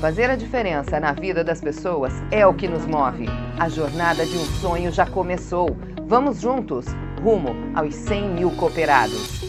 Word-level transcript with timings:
Fazer 0.00 0.28
a 0.28 0.36
diferença 0.36 1.00
na 1.00 1.12
vida 1.12 1.42
das 1.42 1.58
pessoas 1.62 2.12
é 2.30 2.46
o 2.46 2.52
que 2.52 2.68
nos 2.68 2.84
move. 2.84 3.24
A 3.58 3.66
jornada 3.66 4.26
de 4.26 4.36
um 4.36 4.44
sonho 4.60 4.92
já 4.92 5.06
começou. 5.06 5.68
Vamos 6.06 6.42
juntos, 6.42 6.84
rumo 7.22 7.54
aos 7.74 7.94
100 7.94 8.28
mil 8.34 8.50
cooperados. 8.56 9.40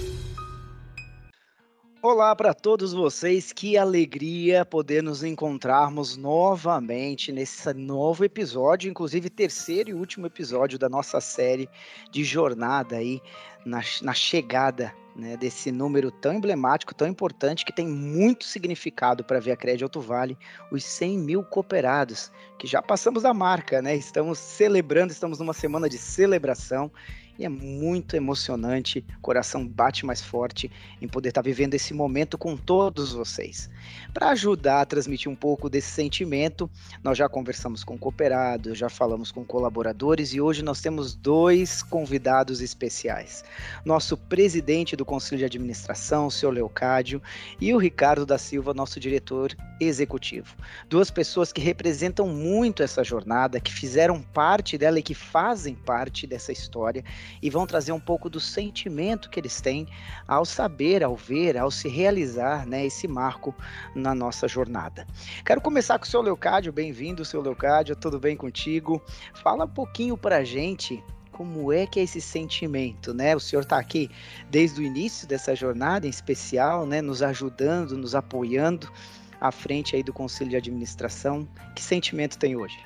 Olá 2.02 2.34
para 2.34 2.54
todos 2.54 2.94
vocês, 2.94 3.52
que 3.52 3.78
alegria 3.78 4.64
poder 4.64 5.04
nos 5.04 5.22
encontrarmos 5.22 6.16
novamente 6.16 7.30
nesse 7.34 7.74
novo 7.74 8.24
episódio, 8.24 8.90
inclusive 8.90 9.30
terceiro 9.30 9.90
e 9.90 9.94
último 9.94 10.28
episódio 10.28 10.80
da 10.80 10.88
nossa 10.88 11.20
série 11.20 11.68
de 12.10 12.24
jornada 12.24 12.96
aí 12.96 13.20
na, 13.66 13.82
na 14.02 14.14
chegada 14.14 14.94
né, 15.18 15.36
desse 15.36 15.72
número 15.72 16.12
tão 16.12 16.34
emblemático, 16.34 16.94
tão 16.94 17.08
importante, 17.08 17.66
que 17.66 17.74
tem 17.74 17.88
muito 17.88 18.46
significado 18.46 19.24
para 19.24 19.38
a 19.38 19.42
Via 19.42 19.58
Crédito 19.58 19.84
Alto 19.84 20.00
Vale, 20.00 20.38
os 20.72 20.84
100 20.84 21.18
mil 21.18 21.44
cooperados, 21.44 22.32
que 22.60 22.68
já 22.68 22.82
passamos 22.82 23.24
da 23.24 23.34
marca, 23.34 23.82
né? 23.82 23.96
Estamos 23.96 24.38
celebrando, 24.38 25.12
estamos 25.12 25.40
numa 25.40 25.54
semana 25.54 25.90
de 25.90 25.98
celebração 25.98 26.92
e 27.38 27.46
é 27.46 27.50
muito 27.50 28.16
emocionante, 28.16 29.06
o 29.18 29.22
coração 29.22 29.68
bate 29.68 30.06
mais 30.06 30.22
forte 30.22 30.72
em 31.02 31.08
poder 31.08 31.30
estar 31.30 31.42
tá 31.42 31.46
vivendo 31.46 31.76
esse 31.76 31.94
momento 31.94 32.38
com 32.38 32.58
todos 32.58 33.14
vocês. 33.14 33.70
Para 34.14 34.30
ajudar 34.30 34.82
a 34.82 34.86
transmitir 34.86 35.32
um 35.32 35.36
pouco 35.36 35.70
desse 35.70 35.90
sentimento, 35.90 36.70
nós 37.04 37.18
já 37.18 37.30
conversamos 37.30 37.84
com 37.84 37.98
cooperados, 37.98 38.78
já 38.78 38.90
falamos 38.90 39.32
com 39.32 39.46
colaboradores 39.46 40.34
e 40.34 40.42
hoje 40.42 40.64
nós 40.64 40.82
temos 40.82 41.16
dois 41.16 41.84
convidados 41.84 42.62
especiais. 42.62 43.44
Nosso 43.86 44.18
presidente 44.18 44.96
do 44.96 45.06
Conselho 45.06 45.40
de 45.40 45.46
Administração, 45.46 46.28
o 46.28 46.32
senhor 46.32 46.52
Leocádio, 46.52 47.22
e 47.62 47.74
o 47.74 47.78
Ricardo 47.78 48.26
da 48.26 48.38
Silva, 48.38 48.74
nosso 48.74 49.00
diretor 49.00 49.56
executivo. 49.80 50.56
Duas 50.90 51.12
pessoas 51.12 51.54
que 51.54 51.62
representam 51.62 52.28
muito 52.28 52.82
essa 52.82 53.04
jornada, 53.04 53.60
que 53.60 53.72
fizeram 53.72 54.22
parte 54.22 54.78
dela 54.78 55.00
e 55.00 55.04
que 55.04 55.14
fazem 55.14 55.76
parte 55.76 56.26
dessa 56.26 56.52
história 56.52 57.04
e 57.42 57.50
vão 57.50 57.66
trazer 57.66 57.92
um 57.92 58.00
pouco 58.00 58.30
do 58.30 58.40
sentimento 58.40 59.30
que 59.30 59.40
eles 59.40 59.62
têm 59.62 59.88
ao 60.28 60.46
saber, 60.46 61.04
ao 61.04 61.16
ver, 61.16 61.58
ao 61.58 61.72
se 61.72 61.88
realizar 61.88 62.66
né, 62.66 62.86
esse 62.86 63.08
marco 63.08 63.54
na 63.96 64.14
nossa 64.14 64.48
jornada. 64.48 65.06
Quero 65.46 65.62
começar 65.62 65.98
com 66.00 66.06
o 66.06 66.08
seu 66.08 66.22
Leocádio, 66.22 66.72
bem-vindo, 66.72 67.26
seu 67.26 67.42
Leocádio, 67.42 67.96
tudo 67.96 68.20
bem 68.20 68.36
contigo? 68.36 69.02
Fala 69.34 69.66
um 69.66 69.70
pouquinho 69.70 70.18
para 70.18 70.38
a 70.38 70.44
gente 70.44 71.04
como 71.32 71.72
é 71.72 71.86
que 71.86 72.00
é 72.00 72.04
esse 72.04 72.20
sentimento, 72.20 73.14
né? 73.14 73.36
O 73.36 73.40
senhor 73.40 73.62
está 73.62 73.78
aqui 73.78 74.10
desde 74.50 74.82
o 74.82 74.84
início 74.84 75.28
dessa 75.28 75.56
jornada 75.56 76.08
em 76.08 76.10
especial, 76.10 76.84
né? 76.88 77.00
Nos 77.00 77.22
ajudando, 77.22 77.96
nos 77.96 78.16
apoiando 78.16 78.92
à 79.40 79.52
frente 79.52 79.96
aí 79.96 80.02
do 80.02 80.12
Conselho 80.12 80.50
de 80.50 80.56
Administração. 80.56 81.48
Que 81.76 81.84
sentimento 81.84 82.40
tem 82.40 82.56
hoje? 82.56 82.78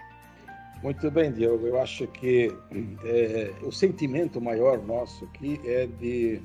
Muito 0.83 1.11
bem, 1.11 1.31
Diogo. 1.31 1.67
Eu 1.67 1.79
acho 1.79 2.07
que 2.07 2.51
é, 3.05 3.53
o 3.61 3.71
sentimento 3.71 4.41
maior 4.41 4.83
nosso 4.83 5.25
aqui 5.25 5.61
é 5.63 5.85
de 5.85 6.41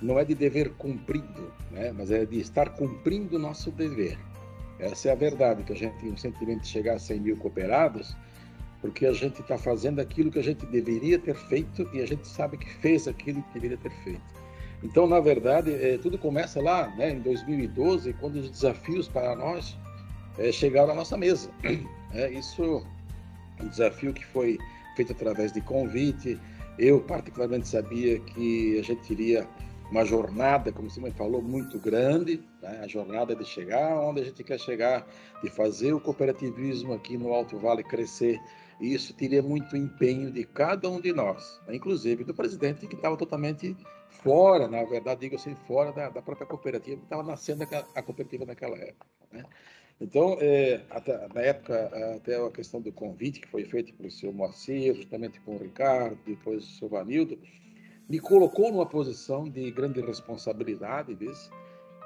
não 0.00 0.18
é 0.18 0.24
de 0.24 0.34
dever 0.34 0.70
cumprido, 0.74 1.52
né? 1.70 1.92
mas 1.92 2.10
é 2.10 2.24
de 2.24 2.40
estar 2.40 2.70
cumprindo 2.70 3.36
o 3.36 3.38
nosso 3.38 3.70
dever. 3.70 4.18
Essa 4.78 5.08
é 5.08 5.12
a 5.12 5.14
verdade, 5.14 5.64
que 5.64 5.72
a 5.72 5.76
gente 5.76 5.98
tem 5.98 6.10
um 6.10 6.16
sentimento 6.16 6.62
de 6.62 6.68
chegar 6.68 6.94
a 6.94 6.98
100 6.98 7.20
mil 7.20 7.36
cooperados, 7.36 8.16
porque 8.80 9.04
a 9.04 9.12
gente 9.12 9.40
está 9.42 9.58
fazendo 9.58 10.00
aquilo 10.00 10.30
que 10.30 10.38
a 10.38 10.42
gente 10.42 10.64
deveria 10.66 11.18
ter 11.18 11.34
feito 11.34 11.86
e 11.92 12.00
a 12.00 12.06
gente 12.06 12.26
sabe 12.26 12.56
que 12.56 12.70
fez 12.76 13.08
aquilo 13.08 13.42
que 13.42 13.54
deveria 13.54 13.76
ter 13.76 13.90
feito. 14.02 14.22
Então, 14.82 15.06
na 15.06 15.18
verdade, 15.18 15.74
é, 15.74 15.98
tudo 15.98 16.16
começa 16.16 16.62
lá 16.62 16.88
né, 16.96 17.10
em 17.10 17.20
2012, 17.20 18.12
quando 18.14 18.36
os 18.36 18.48
desafios 18.48 19.08
para 19.08 19.34
nós 19.34 19.76
é, 20.38 20.52
chegaram 20.52 20.92
à 20.92 20.94
nossa 20.94 21.18
mesa. 21.18 21.50
É, 22.10 22.30
isso 22.32 22.82
um 23.60 23.68
desafio 23.68 24.12
que 24.12 24.24
foi 24.24 24.58
feito 24.96 25.12
através 25.12 25.52
de 25.52 25.60
convite. 25.60 26.38
Eu, 26.78 27.00
particularmente, 27.00 27.68
sabia 27.68 28.18
que 28.20 28.78
a 28.78 28.82
gente 28.82 29.06
teria 29.06 29.48
uma 29.90 30.04
jornada, 30.04 30.70
como 30.70 30.90
você 30.90 31.00
me 31.00 31.10
falou, 31.10 31.42
muito 31.42 31.78
grande, 31.78 32.42
né? 32.62 32.80
a 32.82 32.86
jornada 32.86 33.34
de 33.34 33.44
chegar 33.44 33.98
onde 34.00 34.20
a 34.20 34.24
gente 34.24 34.44
quer 34.44 34.58
chegar, 34.58 35.06
de 35.42 35.48
fazer 35.50 35.92
o 35.92 36.00
cooperativismo 36.00 36.92
aqui 36.92 37.16
no 37.16 37.32
Alto 37.32 37.58
Vale 37.58 37.82
crescer. 37.82 38.38
E 38.80 38.94
isso 38.94 39.14
teria 39.14 39.42
muito 39.42 39.76
empenho 39.76 40.30
de 40.30 40.44
cada 40.44 40.88
um 40.88 41.00
de 41.00 41.12
nós, 41.12 41.60
né? 41.66 41.74
inclusive 41.74 42.22
do 42.22 42.34
presidente, 42.34 42.86
que 42.86 42.94
estava 42.94 43.16
totalmente 43.16 43.76
fora, 44.22 44.68
na 44.68 44.84
verdade, 44.84 45.22
digo 45.22 45.36
assim, 45.36 45.54
fora 45.66 45.92
da, 45.92 46.10
da 46.10 46.22
própria 46.22 46.46
cooperativa, 46.46 46.96
que 46.98 47.04
estava 47.04 47.22
nascendo 47.22 47.64
a, 47.64 47.98
a 47.98 48.02
cooperativa 48.02 48.44
naquela 48.44 48.76
época. 48.76 49.06
Né? 49.32 49.44
Então, 50.00 50.36
é, 50.40 50.80
até, 50.90 51.28
na 51.34 51.40
época, 51.40 52.14
até 52.16 52.36
a 52.36 52.50
questão 52.50 52.80
do 52.80 52.92
convite 52.92 53.40
que 53.40 53.48
foi 53.48 53.64
feito 53.64 53.92
pelo 53.94 54.10
senhor 54.10 54.32
Moacir, 54.32 54.94
justamente 54.94 55.40
com 55.40 55.56
o 55.56 55.58
Ricardo, 55.58 56.16
depois 56.24 56.64
o 56.64 56.66
senhor 56.66 56.90
Vanildo, 56.90 57.38
me 58.08 58.20
colocou 58.20 58.70
numa 58.70 58.86
posição 58.86 59.48
de 59.48 59.70
grande 59.70 60.00
responsabilidade, 60.00 61.14
desse, 61.14 61.50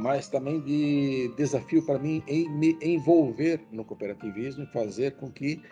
mas 0.01 0.29
também 0.29 0.61
de 0.61 1.33
desafio 1.37 1.85
para 1.85 1.99
mim 1.99 2.23
em 2.27 2.49
me 2.49 2.77
envolver 2.83 3.61
no 3.71 3.85
cooperativismo 3.85 4.65
e 4.65 4.67
fazer 4.69 5.13
com 5.17 5.31
que 5.31 5.63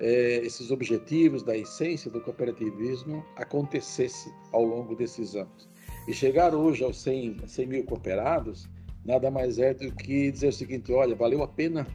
é, 0.00 0.38
esses 0.38 0.70
objetivos 0.70 1.42
da 1.42 1.56
essência 1.56 2.10
do 2.10 2.20
cooperativismo 2.22 3.24
acontecesse 3.36 4.32
ao 4.50 4.64
longo 4.64 4.96
desses 4.96 5.36
anos. 5.36 5.68
E 6.08 6.12
chegar 6.14 6.54
hoje 6.54 6.82
aos 6.82 7.00
100, 7.02 7.46
100 7.46 7.66
mil 7.66 7.84
cooperados, 7.84 8.66
nada 9.04 9.30
mais 9.30 9.58
é 9.58 9.74
do 9.74 9.92
que 9.94 10.30
dizer 10.30 10.48
o 10.48 10.52
seguinte: 10.52 10.92
olha, 10.92 11.14
valeu 11.14 11.42
a 11.42 11.48
pena 11.48 11.86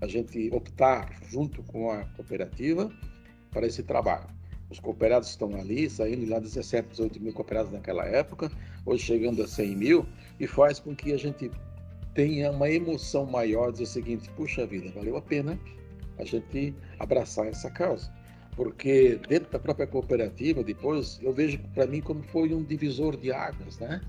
a 0.00 0.06
gente 0.06 0.50
optar 0.52 1.10
junto 1.28 1.62
com 1.64 1.90
a 1.90 2.04
cooperativa 2.16 2.90
para 3.50 3.66
esse 3.66 3.82
trabalho. 3.82 4.26
Os 4.70 4.80
cooperados 4.80 5.28
estão 5.28 5.54
ali, 5.54 5.88
saindo 5.88 6.28
lá 6.28 6.38
17, 6.38 6.88
18 6.88 7.20
mil 7.20 7.32
cooperados 7.32 7.70
naquela 7.70 8.04
época, 8.06 8.50
hoje 8.84 9.04
chegando 9.04 9.42
a 9.42 9.46
100 9.46 9.76
mil, 9.76 10.06
e 10.40 10.46
faz 10.46 10.80
com 10.80 10.94
que 10.94 11.12
a 11.12 11.16
gente 11.16 11.50
tenha 12.14 12.50
uma 12.50 12.68
emoção 12.68 13.26
maior, 13.26 13.70
dizer 13.70 13.84
o 13.84 13.86
seguinte: 13.86 14.30
puxa 14.36 14.66
vida, 14.66 14.90
valeu 14.92 15.16
a 15.16 15.22
pena 15.22 15.58
a 16.18 16.24
gente 16.24 16.74
abraçar 16.98 17.46
essa 17.46 17.70
causa. 17.70 18.12
Porque 18.56 19.20
dentro 19.28 19.50
da 19.50 19.58
própria 19.58 19.86
cooperativa, 19.86 20.62
depois, 20.62 21.18
eu 21.22 21.32
vejo 21.32 21.58
para 21.74 21.86
mim 21.86 22.00
como 22.00 22.22
foi 22.22 22.54
um 22.54 22.62
divisor 22.62 23.16
de 23.16 23.32
águas, 23.32 23.78
né? 23.78 24.00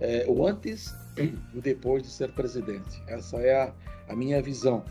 É, 0.00 0.24
o 0.28 0.46
antes 0.46 0.94
e 1.16 1.34
o 1.56 1.60
depois 1.60 2.02
de 2.02 2.08
ser 2.08 2.32
presidente. 2.32 3.02
Essa 3.06 3.38
é 3.38 3.62
a, 3.62 3.74
a 4.08 4.16
minha 4.16 4.40
visão. 4.40 4.84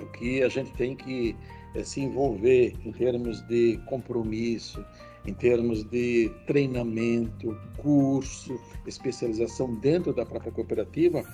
O 0.00 0.06
que 0.06 0.42
a 0.42 0.48
gente 0.48 0.72
tem 0.72 0.94
que 0.94 1.34
é, 1.74 1.82
se 1.82 2.00
envolver 2.00 2.74
em 2.84 2.92
termos 2.92 3.40
de 3.46 3.78
compromisso, 3.86 4.84
em 5.26 5.34
termos 5.34 5.84
de 5.84 6.30
treinamento, 6.46 7.58
curso, 7.78 8.60
especialização 8.86 9.74
dentro 9.76 10.12
da 10.12 10.24
própria 10.24 10.52
cooperativa, 10.52 11.24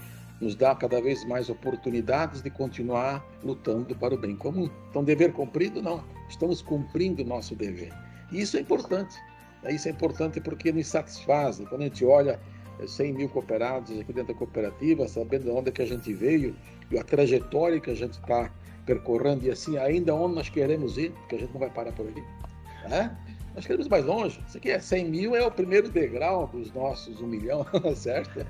nos 0.40 0.56
dá 0.56 0.74
cada 0.74 1.00
vez 1.00 1.24
mais 1.24 1.48
oportunidades 1.48 2.42
de 2.42 2.50
continuar 2.50 3.24
lutando 3.44 3.94
para 3.94 4.14
o 4.14 4.18
bem 4.18 4.34
comum. 4.34 4.68
Então, 4.90 5.04
dever 5.04 5.32
cumprido, 5.32 5.80
não. 5.80 6.02
Estamos 6.28 6.60
cumprindo 6.60 7.22
o 7.22 7.26
nosso 7.26 7.54
dever. 7.54 7.92
E 8.32 8.40
isso 8.40 8.56
é 8.56 8.60
importante. 8.60 9.14
Isso 9.68 9.86
é 9.86 9.92
importante 9.92 10.40
porque 10.40 10.72
nos 10.72 10.88
satisfaz. 10.88 11.58
Quando 11.68 11.82
a 11.82 11.84
gente 11.84 12.04
olha 12.04 12.40
100 12.86 13.12
mil 13.12 13.28
cooperados 13.28 13.98
aqui 13.98 14.12
dentro 14.12 14.32
da 14.32 14.38
cooperativa, 14.38 15.06
sabendo 15.06 15.44
de 15.44 15.50
onde 15.50 15.68
é 15.68 15.72
que 15.72 15.82
a 15.82 15.86
gente 15.86 16.12
veio 16.12 16.56
e 16.90 16.98
a 16.98 17.04
trajetória 17.04 17.80
que 17.80 17.90
a 17.90 17.94
gente 17.94 18.14
está 18.14 18.50
percorrendo 18.84 19.44
e 19.44 19.50
assim 19.50 19.76
ainda 19.78 20.14
onde 20.14 20.34
nós 20.34 20.48
queremos 20.48 20.98
ir, 20.98 21.12
porque 21.12 21.36
a 21.36 21.38
gente 21.38 21.52
não 21.52 21.60
vai 21.60 21.70
parar 21.70 21.92
por 21.92 22.06
ali. 22.06 22.22
Né? 22.88 23.16
Nós 23.54 23.66
queremos 23.66 23.88
mais 23.88 24.04
longe. 24.04 24.42
Isso 24.48 24.56
aqui 24.56 24.70
é 24.70 24.80
100 24.80 25.10
mil, 25.10 25.36
é 25.36 25.46
o 25.46 25.50
primeiro 25.50 25.88
degrau 25.88 26.46
dos 26.48 26.72
nossos 26.72 27.20
um 27.20 27.26
milhão, 27.26 27.66
certo? 27.94 28.46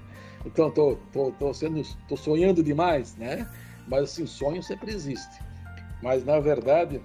Então, 0.47 0.69
estou 0.69 0.97
tô, 1.13 1.31
tô, 1.31 1.33
tô, 1.33 1.55
sendo, 1.55 1.83
tô 2.09 2.17
sonhando 2.17 2.63
demais, 2.63 3.17
né? 3.17 3.49
Mas 3.87 4.05
assim, 4.05 4.27
sonho 4.27 4.63
sempre 4.63 4.93
existe. 4.93 5.41
Mas, 6.03 6.25
na 6.25 6.41
verdade, 6.41 7.01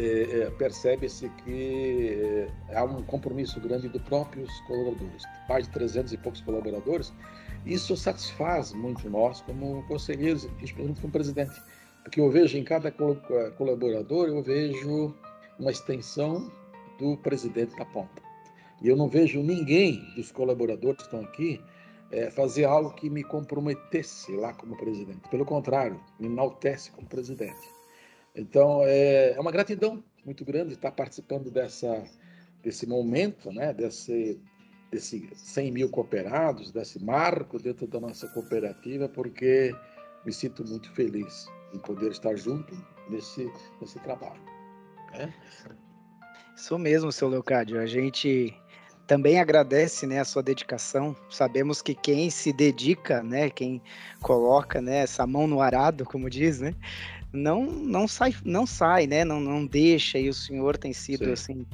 é, 0.00 0.40
é, 0.40 0.50
percebe-se 0.52 1.28
que 1.44 2.48
é, 2.70 2.76
há 2.76 2.84
um 2.84 3.02
compromisso 3.02 3.60
grande 3.60 3.88
dos 3.88 4.00
próprios 4.02 4.50
colaboradores, 4.66 5.24
mais 5.48 5.66
de 5.66 5.72
300 5.72 6.12
e 6.12 6.16
poucos 6.16 6.40
colaboradores. 6.40 7.12
Isso 7.66 7.94
satisfaz 7.96 8.72
muito 8.72 9.08
nós, 9.10 9.42
como 9.42 9.82
conselheiros, 9.86 10.44
especialmente 10.62 11.00
como 11.00 11.12
presidente, 11.12 11.60
porque 12.02 12.20
eu 12.20 12.30
vejo 12.30 12.56
em 12.56 12.64
cada 12.64 12.90
colaborador, 12.90 14.28
eu 14.28 14.42
vejo 14.42 15.14
uma 15.58 15.70
extensão 15.70 16.50
do 16.98 17.18
presidente 17.18 17.76
da 17.76 17.84
ponta. 17.84 18.22
E 18.80 18.88
eu 18.88 18.96
não 18.96 19.08
vejo 19.08 19.42
ninguém 19.42 20.02
dos 20.16 20.32
colaboradores 20.32 20.96
que 20.96 21.02
estão 21.02 21.20
aqui 21.20 21.60
é, 22.10 22.30
fazer 22.30 22.64
algo 22.64 22.94
que 22.94 23.10
me 23.10 23.22
comprometesse 23.22 24.34
lá 24.36 24.54
como 24.54 24.76
presidente. 24.76 25.28
Pelo 25.30 25.44
contrário, 25.44 26.00
me 26.18 26.26
enaltece 26.26 26.90
como 26.92 27.06
presidente. 27.06 27.79
Então, 28.34 28.82
é, 28.84 29.32
é 29.32 29.40
uma 29.40 29.50
gratidão 29.50 30.02
muito 30.24 30.44
grande 30.44 30.74
estar 30.74 30.92
participando 30.92 31.50
dessa, 31.50 32.04
desse 32.62 32.86
momento, 32.86 33.50
né? 33.50 33.72
desse, 33.72 34.40
desse 34.90 35.28
100 35.34 35.72
mil 35.72 35.88
cooperados, 35.90 36.70
desse 36.70 37.02
marco 37.02 37.58
dentro 37.58 37.86
da 37.86 38.00
nossa 38.00 38.28
cooperativa, 38.28 39.08
porque 39.08 39.74
me 40.24 40.32
sinto 40.32 40.64
muito 40.66 40.92
feliz. 40.92 41.46
em 41.72 41.78
poder 41.78 42.10
estar 42.10 42.34
junto 42.36 42.74
nesse, 43.08 43.50
nesse 43.80 43.98
trabalho. 44.00 44.40
Né? 45.12 45.32
Isso 46.56 46.78
mesmo, 46.78 47.10
seu 47.10 47.28
Leocádio. 47.28 47.80
A 47.80 47.86
gente 47.86 48.54
também 49.06 49.40
agradece 49.40 50.06
né, 50.06 50.20
a 50.20 50.24
sua 50.24 50.42
dedicação. 50.42 51.16
Sabemos 51.28 51.82
que 51.82 51.94
quem 51.94 52.30
se 52.30 52.52
dedica, 52.52 53.22
né, 53.22 53.50
quem 53.50 53.82
coloca 54.20 54.80
né, 54.80 54.98
essa 54.98 55.26
mão 55.26 55.46
no 55.46 55.60
arado, 55.60 56.04
como 56.04 56.30
diz, 56.30 56.60
né, 56.60 56.74
não, 57.32 57.64
não 57.66 58.08
sai, 58.08 58.34
não 58.44 58.66
sai, 58.66 59.06
né, 59.06 59.24
não, 59.24 59.40
não 59.40 59.66
deixa. 59.66 60.18
E 60.18 60.28
o 60.28 60.34
senhor 60.34 60.76
tem 60.76 60.92
sido 60.92 61.26
Sim. 61.26 61.32
assim 61.32 61.66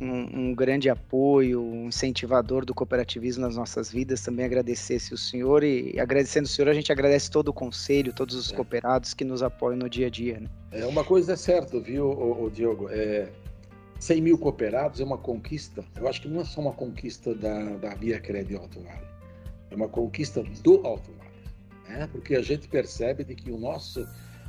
um, 0.00 0.48
um, 0.48 0.54
grande 0.54 0.90
apoio, 0.90 1.62
um 1.62 1.88
incentivador 1.88 2.64
do 2.64 2.74
cooperativismo 2.74 3.42
nas 3.42 3.56
nossas 3.56 3.90
vidas. 3.90 4.22
Também 4.22 4.44
agradecesse 4.44 5.14
o 5.14 5.18
senhor 5.18 5.62
e 5.62 5.98
agradecendo 6.00 6.46
o 6.46 6.48
senhor, 6.48 6.68
a 6.68 6.74
gente 6.74 6.90
agradece 6.90 7.30
todo 7.30 7.48
o 7.48 7.52
conselho, 7.52 8.12
todos 8.12 8.34
os 8.34 8.52
é. 8.52 8.56
cooperados 8.56 9.14
que 9.14 9.24
nos 9.24 9.42
apoiam 9.42 9.78
no 9.78 9.88
dia 9.88 10.08
a 10.08 10.10
dia. 10.10 10.40
Né? 10.40 10.48
É 10.72 10.86
uma 10.86 11.04
coisa 11.04 11.34
é 11.34 11.36
certa, 11.36 11.78
viu, 11.78 12.06
o, 12.06 12.44
o 12.44 12.50
Diogo? 12.50 12.88
É, 12.90 13.28
100 13.98 14.20
mil 14.20 14.38
cooperados 14.38 15.00
é 15.00 15.04
uma 15.04 15.18
conquista. 15.18 15.84
Eu 15.96 16.08
acho 16.08 16.20
que 16.22 16.28
não 16.28 16.40
é 16.40 16.44
só 16.44 16.60
uma 16.60 16.72
conquista 16.72 17.34
da, 17.34 17.76
da 17.76 17.94
Via 17.94 18.20
Crédito 18.20 18.60
Alto 18.60 18.80
Vale, 18.80 19.06
é 19.70 19.74
uma 19.74 19.88
conquista 19.88 20.42
do 20.62 20.86
Alto 20.86 21.10
Vale, 21.12 21.98
né? 21.98 22.08
porque 22.10 22.34
a 22.34 22.42
gente 22.42 22.68
percebe 22.68 23.24
de 23.24 23.34
que 23.34 23.50
o 23.50 23.56
nosso, 23.56 24.06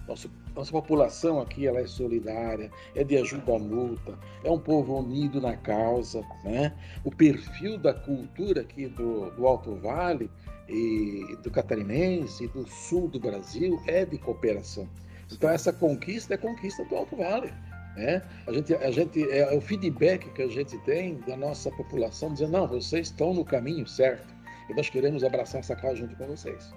nossa 0.08 0.72
população 0.72 1.40
aqui 1.40 1.66
ela 1.66 1.80
é 1.80 1.88
solidária, 1.88 2.72
é 2.96 3.04
de 3.04 3.18
ajuda 3.18 3.58
mútua, 3.58 4.18
é 4.44 4.52
um 4.52 4.60
povo 4.60 5.00
unido 5.00 5.42
na 5.42 5.58
causa, 5.58 6.24
né? 6.44 6.74
O 7.04 7.12
perfil 7.12 7.78
da 7.78 7.94
cultura 7.94 8.62
aqui 8.62 8.88
do, 8.88 9.32
do 9.32 9.48
Alto 9.48 9.76
Vale 9.76 10.30
e 10.70 11.36
do 11.44 11.50
catarinense 11.50 12.46
e 12.46 12.48
do 12.48 12.68
sul 12.68 13.08
do 13.08 13.20
Brasil 13.20 13.82
é 13.88 14.06
de 14.06 14.18
cooperação. 14.18 14.88
Então 15.32 15.50
essa 15.50 15.74
conquista 15.74 16.36
é 16.36 16.38
conquista 16.38 16.86
do 16.86 16.96
Alto 16.96 17.16
Vale. 17.16 17.52
Né? 17.96 18.22
A 18.46 18.52
gente, 18.52 18.76
a 18.76 18.92
gente, 18.92 19.32
é 19.32 19.56
o 19.56 19.62
feedback 19.62 20.30
que 20.34 20.42
a 20.42 20.48
gente 20.48 20.78
tem 20.80 21.16
da 21.22 21.38
nossa 21.38 21.72
população 21.72 22.34
dizendo, 22.34 22.52
não, 22.52 22.68
vocês 22.68 23.08
estão 23.08 23.34
no 23.34 23.46
caminho 23.46 23.88
certo 23.88 24.34
e 24.70 24.74
nós 24.74 24.90
queremos 24.90 25.24
abraçar 25.24 25.62
essa 25.62 25.76
causa 25.76 25.98
junto 25.98 26.16
com 26.16 26.28
vocês. 26.28 26.74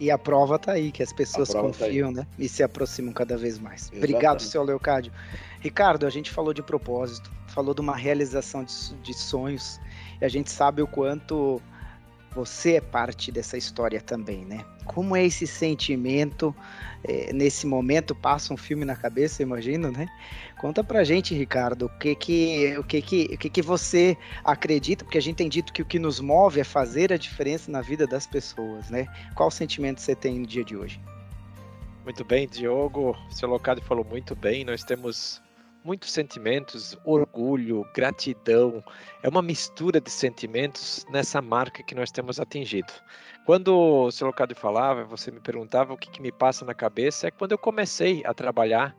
E 0.00 0.10
a 0.10 0.16
prova 0.16 0.56
está 0.56 0.72
aí, 0.72 0.90
que 0.90 1.02
as 1.02 1.12
pessoas 1.12 1.50
tá 1.50 1.60
confiam 1.60 2.10
tá 2.12 2.22
né? 2.22 2.26
e 2.38 2.48
se 2.48 2.62
aproximam 2.62 3.12
cada 3.12 3.36
vez 3.36 3.58
mais. 3.58 3.82
Exatamente. 3.82 4.04
Obrigado, 4.04 4.40
seu 4.40 4.62
Leocádio. 4.62 5.12
Ricardo, 5.60 6.06
a 6.06 6.10
gente 6.10 6.30
falou 6.30 6.54
de 6.54 6.62
propósito, 6.62 7.30
falou 7.48 7.74
de 7.74 7.82
uma 7.82 7.94
realização 7.94 8.64
de, 8.64 8.94
de 9.02 9.12
sonhos, 9.12 9.78
e 10.18 10.24
a 10.24 10.28
gente 10.28 10.50
sabe 10.50 10.80
o 10.80 10.86
quanto 10.86 11.60
você 12.34 12.74
é 12.74 12.80
parte 12.80 13.32
dessa 13.32 13.56
história 13.56 14.00
também, 14.00 14.44
né? 14.44 14.64
Como 14.84 15.16
é 15.16 15.24
esse 15.24 15.46
sentimento 15.46 16.54
é, 17.02 17.32
nesse 17.32 17.66
momento? 17.66 18.14
Passa 18.14 18.54
um 18.54 18.56
filme 18.56 18.84
na 18.84 18.94
cabeça, 18.94 19.42
imagino, 19.42 19.90
né? 19.90 20.06
Conta 20.60 20.84
pra 20.84 21.02
gente, 21.04 21.34
Ricardo, 21.34 21.86
o 21.86 21.88
que 21.88 22.14
que, 22.14 22.76
o 22.78 22.84
que 22.84 23.02
que, 23.02 23.30
o 23.32 23.38
que 23.38 23.50
que 23.50 23.62
você 23.62 24.16
acredita? 24.44 25.04
Porque 25.04 25.18
a 25.18 25.22
gente 25.22 25.36
tem 25.36 25.48
dito 25.48 25.72
que 25.72 25.82
o 25.82 25.86
que 25.86 25.98
nos 25.98 26.20
move 26.20 26.60
é 26.60 26.64
fazer 26.64 27.12
a 27.12 27.16
diferença 27.16 27.70
na 27.70 27.80
vida 27.80 28.06
das 28.06 28.26
pessoas, 28.26 28.90
né? 28.90 29.06
Qual 29.34 29.50
sentimento 29.50 30.00
você 30.00 30.14
tem 30.14 30.38
no 30.38 30.46
dia 30.46 30.64
de 30.64 30.76
hoje? 30.76 31.00
Muito 32.04 32.24
bem, 32.24 32.48
Diogo. 32.48 33.16
Seu 33.30 33.48
Locado 33.48 33.80
falou 33.82 34.04
muito 34.04 34.34
bem. 34.34 34.64
Nós 34.64 34.82
temos 34.82 35.42
muitos 35.84 36.12
sentimentos, 36.12 36.96
orgulho, 37.04 37.86
gratidão. 37.94 38.84
É 39.22 39.28
uma 39.28 39.42
mistura 39.42 40.00
de 40.00 40.10
sentimentos 40.10 41.04
nessa 41.10 41.40
marca 41.40 41.82
que 41.82 41.94
nós 41.94 42.10
temos 42.10 42.38
atingido. 42.38 42.92
Quando 43.46 43.76
o 43.76 44.10
seu 44.10 44.26
Locado 44.26 44.54
falava, 44.54 45.04
você 45.04 45.30
me 45.30 45.40
perguntava 45.40 45.92
o 45.92 45.96
que, 45.96 46.10
que 46.10 46.22
me 46.22 46.30
passa 46.30 46.64
na 46.64 46.74
cabeça, 46.74 47.28
é 47.28 47.30
quando 47.30 47.52
eu 47.52 47.58
comecei 47.58 48.22
a 48.24 48.34
trabalhar 48.34 48.94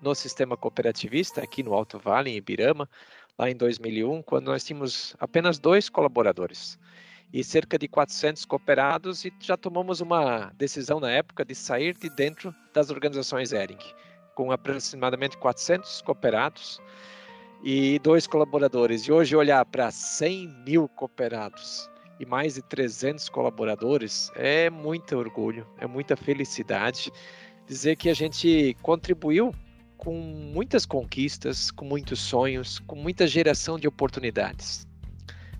no 0.00 0.14
sistema 0.14 0.56
cooperativista 0.56 1.42
aqui 1.42 1.62
no 1.62 1.74
Alto 1.74 1.98
Vale, 1.98 2.30
em 2.30 2.36
Ibirama, 2.36 2.88
lá 3.36 3.50
em 3.50 3.56
2001, 3.56 4.22
quando 4.22 4.46
nós 4.46 4.64
tínhamos 4.64 5.16
apenas 5.18 5.58
dois 5.58 5.88
colaboradores 5.88 6.78
e 7.32 7.44
cerca 7.44 7.78
de 7.78 7.88
400 7.88 8.44
cooperados 8.44 9.24
e 9.24 9.32
já 9.40 9.56
tomamos 9.56 10.00
uma 10.00 10.52
decisão 10.56 10.98
na 10.98 11.10
época 11.10 11.44
de 11.44 11.54
sair 11.54 11.96
de 11.96 12.08
dentro 12.08 12.54
das 12.72 12.90
organizações 12.90 13.52
ERING 13.52 13.82
com 14.38 14.52
aproximadamente 14.52 15.36
400 15.36 16.00
cooperados 16.02 16.80
e 17.60 17.98
dois 17.98 18.24
colaboradores. 18.24 19.02
E 19.02 19.10
hoje 19.10 19.34
olhar 19.34 19.64
para 19.64 19.90
100 19.90 20.46
mil 20.64 20.88
cooperados 20.90 21.90
e 22.20 22.24
mais 22.24 22.54
de 22.54 22.62
300 22.62 23.28
colaboradores 23.30 24.30
é 24.36 24.70
muito 24.70 25.16
orgulho, 25.16 25.66
é 25.78 25.88
muita 25.88 26.16
felicidade 26.16 27.10
dizer 27.66 27.96
que 27.96 28.08
a 28.08 28.14
gente 28.14 28.76
contribuiu 28.80 29.52
com 29.96 30.14
muitas 30.14 30.86
conquistas, 30.86 31.72
com 31.72 31.84
muitos 31.84 32.20
sonhos, 32.20 32.78
com 32.78 32.94
muita 32.94 33.26
geração 33.26 33.76
de 33.76 33.88
oportunidades, 33.88 34.86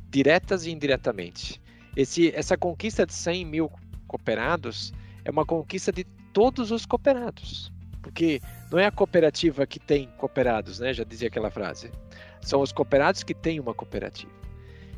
diretas 0.08 0.66
e 0.66 0.70
indiretamente. 0.70 1.60
Esse, 1.96 2.32
essa 2.32 2.56
conquista 2.56 3.04
de 3.04 3.12
100 3.12 3.44
mil 3.44 3.72
cooperados 4.06 4.92
é 5.25 5.32
uma 5.32 5.44
conquista 5.44 5.90
de 5.90 6.04
todos 6.32 6.70
os 6.70 6.86
cooperados, 6.86 7.72
porque 8.08 8.40
não 8.70 8.78
é 8.78 8.87
a 8.87 8.90
cooperativa 8.90 9.66
que 9.66 9.78
tem 9.78 10.08
cooperados, 10.16 10.81
né? 10.81 10.94
Já 10.94 11.05
dizia 11.05 11.28
aquela 11.28 11.50
frase. 11.50 11.93
São 12.40 12.62
os 12.62 12.72
cooperados 12.72 13.22
que 13.22 13.34
têm 13.34 13.60
uma 13.60 13.75
cooperativa. 13.75 14.32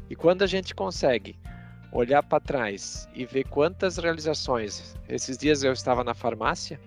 E 0.09 0.15
quando 0.15 0.43
a 0.43 0.47
gente 0.47 0.75
consegue 0.77 1.37
olhar 1.93 2.23
para 2.23 2.39
trás 2.39 3.09
e 3.13 3.27
ver 3.27 3.45
quantas 3.49 3.97
realizações. 3.97 4.97
Esses 5.09 5.37
dias 5.37 5.65
eu 5.65 5.73
estava 5.73 6.05
na 6.05 6.15
farmácia 6.15 6.81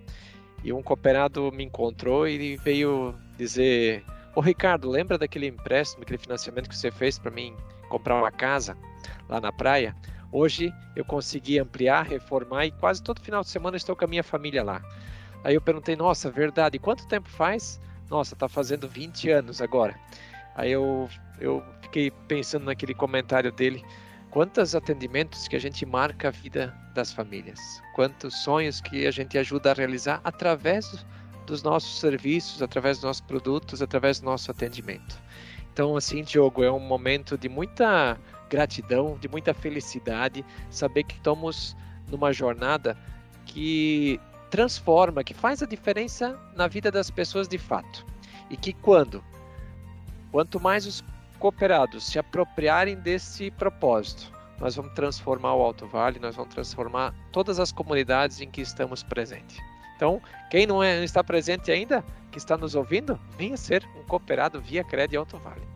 e 0.63 0.71
um 0.71 0.81
cooperado 0.81 1.51
me 1.51 1.65
encontrou 1.65 2.25
e 2.25 2.55
veio 2.55 3.13
dizer: 3.37 4.01
Ô 4.33 4.39
Ricardo, 4.39 4.89
lembra 4.89 5.17
daquele 5.17 5.47
empréstimo, 5.47 6.03
aquele 6.03 6.17
financiamento 6.17 6.69
que 6.69 6.77
você 6.77 6.89
fez 6.89 7.19
para 7.19 7.31
mim 7.31 7.53
comprar 7.89 8.15
uma 8.15 8.31
casa 8.31 8.77
lá 9.27 9.41
na 9.41 9.51
praia? 9.51 9.93
Hoje 10.31 10.73
eu 10.95 11.03
consegui 11.03 11.59
ampliar, 11.59 12.07
reformar 12.07 12.65
e 12.65 12.71
quase 12.71 13.03
todo 13.03 13.19
final 13.19 13.41
de 13.41 13.49
semana 13.49 13.75
estou 13.75 13.93
com 13.93 14.05
a 14.05 14.07
minha 14.07 14.23
família 14.23 14.63
lá. 14.63 14.81
Aí 15.43 15.55
eu 15.55 15.61
perguntei, 15.61 15.95
nossa, 15.95 16.31
verdade, 16.31 16.79
quanto 16.79 17.07
tempo 17.07 17.29
faz? 17.29 17.79
Nossa, 18.09 18.35
tá 18.35 18.47
fazendo 18.47 18.87
20 18.87 19.29
anos 19.29 19.61
agora. 19.61 19.99
Aí 20.55 20.71
eu, 20.71 21.09
eu 21.39 21.63
fiquei 21.81 22.11
pensando 22.27 22.65
naquele 22.65 22.93
comentário 22.93 23.51
dele, 23.51 23.83
quantos 24.29 24.75
atendimentos 24.75 25.47
que 25.47 25.55
a 25.55 25.59
gente 25.59 25.85
marca 25.85 26.29
a 26.29 26.31
vida 26.31 26.73
das 26.93 27.11
famílias, 27.11 27.59
quantos 27.95 28.43
sonhos 28.43 28.79
que 28.79 29.05
a 29.05 29.11
gente 29.11 29.37
ajuda 29.37 29.71
a 29.71 29.73
realizar 29.73 30.21
através 30.23 31.05
dos 31.45 31.62
nossos 31.62 32.00
serviços, 32.00 32.62
através 32.62 32.97
dos 32.97 33.05
nossos 33.05 33.21
produtos, 33.21 33.81
através 33.81 34.19
do 34.19 34.25
nosso 34.25 34.50
atendimento. 34.50 35.21
Então, 35.73 35.97
assim, 35.97 36.23
Diogo, 36.23 36.63
é 36.63 36.71
um 36.71 36.79
momento 36.79 37.38
de 37.38 37.50
muita 37.50 38.17
gratidão, 38.50 39.17
de 39.19 39.27
muita 39.27 39.53
felicidade, 39.53 40.45
saber 40.69 41.03
que 41.03 41.15
estamos 41.15 41.75
numa 42.07 42.31
jornada 42.31 42.95
que 43.45 44.19
transforma, 44.53 45.24
que 45.24 45.33
faz 45.33 45.63
a 45.63 45.65
diferença 45.65 46.39
na 46.55 46.67
vida 46.67 46.91
das 46.91 47.10
pessoas 47.10 47.48
de 47.48 47.57
fato. 47.57 48.05
E 48.51 48.55
que 48.55 48.72
quando, 48.72 49.24
quanto 50.31 50.60
mais 50.60 50.86
os 50.86 51.03
cooperados 51.39 52.05
se 52.05 52.19
apropriarem 52.19 52.95
desse 52.95 53.50
propósito, 53.50 54.31
nós 54.60 54.75
vamos 54.75 54.93
transformar 54.93 55.55
o 55.55 55.63
Alto 55.63 55.88
Vale, 55.88 56.19
nós 56.19 56.36
vamos 56.36 56.53
transformar 56.53 57.15
todas 57.31 57.60
as 57.60 57.72
comunidades 57.72 58.41
em 58.41 58.51
que 58.51 58.62
estamos 58.62 59.01
presentes. 59.01 59.57
Então, 59.95 60.22
quem 60.51 60.67
não, 60.67 60.83
é, 60.83 60.98
não 60.98 61.03
está 61.03 61.24
presente 61.24 61.72
ainda, 61.72 62.05
que 62.31 62.38
está 62.38 62.55
nos 62.55 62.75
ouvindo, 62.75 63.19
venha 63.36 63.57
ser 63.57 63.83
um 63.98 64.03
cooperado 64.03 64.62
via 64.62 64.83
Crédito 64.83 65.17
Alto 65.17 65.38
Vale. 65.39 65.73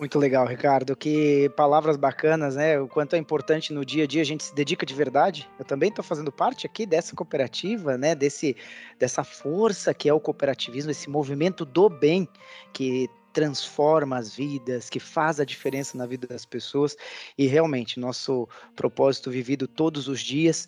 Muito 0.00 0.18
legal, 0.18 0.46
Ricardo. 0.46 0.96
Que 0.96 1.50
palavras 1.50 1.98
bacanas, 1.98 2.56
né? 2.56 2.80
O 2.80 2.88
quanto 2.88 3.14
é 3.14 3.18
importante 3.18 3.70
no 3.70 3.84
dia 3.84 4.04
a 4.04 4.06
dia 4.06 4.22
a 4.22 4.24
gente 4.24 4.42
se 4.42 4.54
dedica 4.54 4.86
de 4.86 4.94
verdade. 4.94 5.46
Eu 5.58 5.64
também 5.66 5.90
estou 5.90 6.02
fazendo 6.02 6.32
parte 6.32 6.66
aqui 6.66 6.86
dessa 6.86 7.14
cooperativa, 7.14 7.98
né? 7.98 8.14
Desse, 8.14 8.56
dessa 8.98 9.22
força 9.22 9.92
que 9.92 10.08
é 10.08 10.14
o 10.14 10.18
cooperativismo, 10.18 10.90
esse 10.90 11.10
movimento 11.10 11.66
do 11.66 11.90
bem 11.90 12.26
que 12.72 13.10
transforma 13.32 14.16
as 14.16 14.34
vidas, 14.34 14.90
que 14.90 15.00
faz 15.00 15.40
a 15.40 15.44
diferença 15.44 15.96
na 15.96 16.06
vida 16.06 16.26
das 16.26 16.44
pessoas 16.44 16.96
e 17.36 17.46
realmente 17.46 18.00
nosso 18.00 18.48
propósito 18.74 19.30
vivido 19.30 19.66
todos 19.66 20.08
os 20.08 20.20
dias 20.20 20.66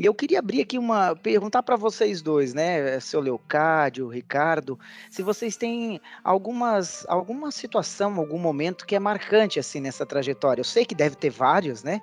e 0.00 0.06
eu 0.06 0.14
queria 0.14 0.38
abrir 0.38 0.62
aqui 0.62 0.78
uma 0.78 1.14
perguntar 1.14 1.62
para 1.62 1.76
vocês 1.76 2.22
dois, 2.22 2.54
né, 2.54 2.98
seu 3.00 3.20
Leocádio, 3.20 4.08
Ricardo, 4.08 4.80
se 5.10 5.22
vocês 5.22 5.58
têm 5.58 6.00
algumas 6.24 7.04
alguma 7.06 7.50
situação, 7.50 8.18
algum 8.18 8.38
momento 8.38 8.86
que 8.86 8.96
é 8.96 8.98
marcante 8.98 9.60
assim 9.60 9.78
nessa 9.78 10.06
trajetória. 10.06 10.62
Eu 10.62 10.64
sei 10.64 10.86
que 10.86 10.94
deve 10.94 11.16
ter 11.16 11.28
vários, 11.28 11.82
né? 11.82 12.00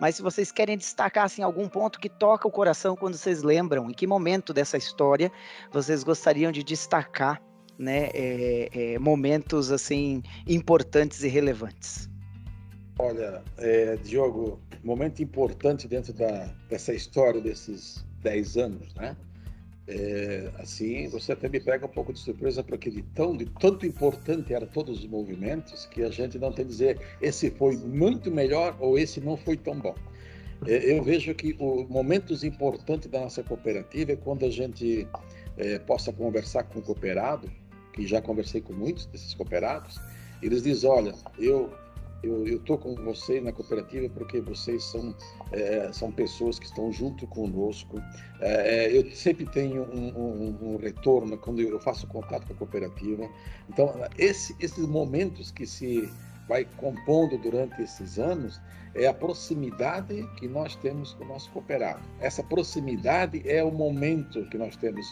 Mas 0.00 0.14
se 0.14 0.22
vocês 0.22 0.52
querem 0.52 0.78
destacar 0.78 1.24
assim 1.24 1.42
algum 1.42 1.68
ponto 1.68 1.98
que 1.98 2.08
toca 2.08 2.46
o 2.46 2.52
coração 2.52 2.94
quando 2.94 3.16
vocês 3.16 3.42
lembram, 3.42 3.90
em 3.90 3.92
que 3.92 4.06
momento 4.06 4.54
dessa 4.54 4.76
história 4.76 5.32
vocês 5.72 6.04
gostariam 6.04 6.52
de 6.52 6.62
destacar, 6.62 7.42
né, 7.78 8.10
é, 8.12 8.68
é, 8.72 8.98
momentos 8.98 9.70
assim 9.70 10.22
importantes 10.46 11.22
e 11.22 11.28
relevantes? 11.28 12.08
Olha, 12.98 13.42
é, 13.58 13.96
Diogo, 13.96 14.60
momento 14.82 15.22
importante 15.22 15.86
dentro 15.86 16.12
da, 16.12 16.52
dessa 16.68 16.92
história 16.92 17.40
desses 17.40 18.04
10 18.22 18.56
anos, 18.56 18.94
né? 18.94 19.16
É, 19.90 20.50
assim, 20.58 21.08
você 21.08 21.32
até 21.32 21.48
me 21.48 21.58
pega 21.58 21.86
um 21.86 21.88
pouco 21.88 22.12
de 22.12 22.18
surpresa, 22.18 22.62
porque 22.62 22.90
de, 22.90 23.02
tão, 23.14 23.34
de 23.34 23.46
tanto 23.46 23.86
importante 23.86 24.52
eram 24.52 24.66
todos 24.66 24.98
os 24.98 25.06
movimentos 25.06 25.86
que 25.86 26.02
a 26.02 26.10
gente 26.10 26.38
não 26.38 26.52
tem 26.52 26.66
que 26.66 26.72
dizer 26.72 27.00
esse 27.22 27.50
foi 27.52 27.74
muito 27.76 28.30
melhor 28.30 28.76
ou 28.80 28.98
esse 28.98 29.18
não 29.18 29.34
foi 29.34 29.56
tão 29.56 29.78
bom. 29.78 29.94
É, 30.66 30.92
eu 30.92 31.02
vejo 31.02 31.34
que 31.34 31.56
os 31.58 31.88
momentos 31.88 32.44
importantes 32.44 33.08
da 33.08 33.20
nossa 33.20 33.42
cooperativa 33.42 34.12
é 34.12 34.16
quando 34.16 34.44
a 34.44 34.50
gente 34.50 35.08
é, 35.56 35.78
possa 35.78 36.12
conversar 36.12 36.64
com 36.64 36.80
o 36.80 36.82
cooperado, 36.82 37.50
que 37.98 38.06
já 38.06 38.22
conversei 38.22 38.60
com 38.60 38.72
muitos 38.72 39.06
desses 39.06 39.34
cooperados, 39.34 40.00
eles 40.40 40.62
dizem, 40.62 40.88
olha, 40.88 41.14
eu 41.36 41.70
eu 42.20 42.56
estou 42.56 42.76
com 42.76 42.96
vocês 42.96 43.42
na 43.44 43.52
cooperativa 43.52 44.08
porque 44.08 44.40
vocês 44.40 44.82
são, 44.82 45.14
é, 45.52 45.88
são 45.92 46.10
pessoas 46.10 46.58
que 46.58 46.66
estão 46.66 46.90
junto 46.90 47.28
conosco. 47.28 48.02
É, 48.40 48.86
é 48.86 48.98
eu 48.98 49.08
sempre 49.12 49.46
tenho 49.46 49.82
um, 49.84 50.08
um, 50.18 50.58
um, 50.72 50.76
retorno 50.78 51.38
quando 51.38 51.60
eu 51.60 51.78
faço 51.78 52.08
contato 52.08 52.44
com 52.48 52.54
a 52.54 52.56
cooperativa. 52.56 53.28
Então, 53.68 53.94
esse, 54.18 54.54
esses 54.58 54.84
momentos 54.84 55.52
que 55.52 55.64
se 55.64 56.10
vai 56.48 56.64
compondo 56.76 57.36
durante 57.38 57.82
esses 57.82 58.18
anos 58.18 58.60
é 58.94 59.06
a 59.06 59.14
proximidade 59.14 60.26
que 60.36 60.48
nós 60.48 60.74
temos 60.76 61.12
com 61.14 61.24
o 61.24 61.28
nosso 61.28 61.50
cooperado. 61.50 62.00
Essa 62.20 62.42
proximidade 62.42 63.42
é 63.48 63.62
o 63.62 63.70
momento 63.70 64.48
que 64.48 64.58
nós 64.58 64.76
temos. 64.76 65.06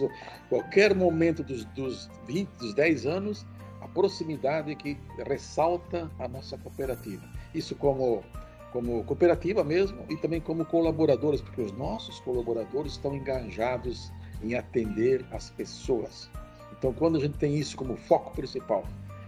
Qualquer 0.49 0.95
momento 0.95 1.45
dos, 1.45 1.65
dos 1.67 2.11
20, 2.27 2.49
dos 2.59 2.75
10 2.75 3.07
anos, 3.07 3.47
a 3.81 3.89
proximidade 3.89 4.75
que 4.75 4.99
ressalta 5.27 6.11
a 6.19 6.27
nossa 6.27 6.57
cooperativa. 6.59 7.23
Isso 7.55 7.75
como 7.77 8.25
como 8.73 9.03
cooperativa 9.05 9.65
mesmo 9.65 10.05
e 10.11 10.17
também 10.19 10.39
como 10.39 10.63
colaboradores, 10.67 11.41
porque 11.41 11.63
os 11.63 11.73
nossos 11.73 12.21
colaboradores 12.21 12.93
estão 12.93 13.15
engajados 13.15 14.13
em 14.43 14.55
atender 14.55 15.25
as 15.31 15.49
pessoas. 15.49 16.29
Então, 16.77 16.93
quando 16.93 17.17
a 17.17 17.21
gente 17.21 17.39
tem 17.39 17.57
isso 17.57 17.75
como 17.75 17.97
foco 17.97 18.33
principal, 18.33 18.85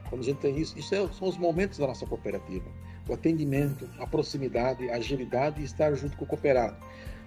quando 0.08 0.22
a 0.22 0.24
gente 0.24 0.38
tem 0.38 0.56
isso, 0.56 0.78
isso 0.78 0.94
é, 0.94 1.08
são 1.12 1.28
os 1.28 1.36
momentos 1.36 1.78
da 1.78 1.86
nossa 1.86 2.06
cooperativa. 2.06 2.70
O 3.08 3.14
atendimento, 3.14 3.88
a 3.98 4.06
proximidade, 4.06 4.88
a 4.90 4.96
agilidade 4.96 5.60
e 5.60 5.64
estar 5.64 5.94
junto 5.94 6.16
com 6.16 6.24
o 6.24 6.28
cooperado. 6.28 6.76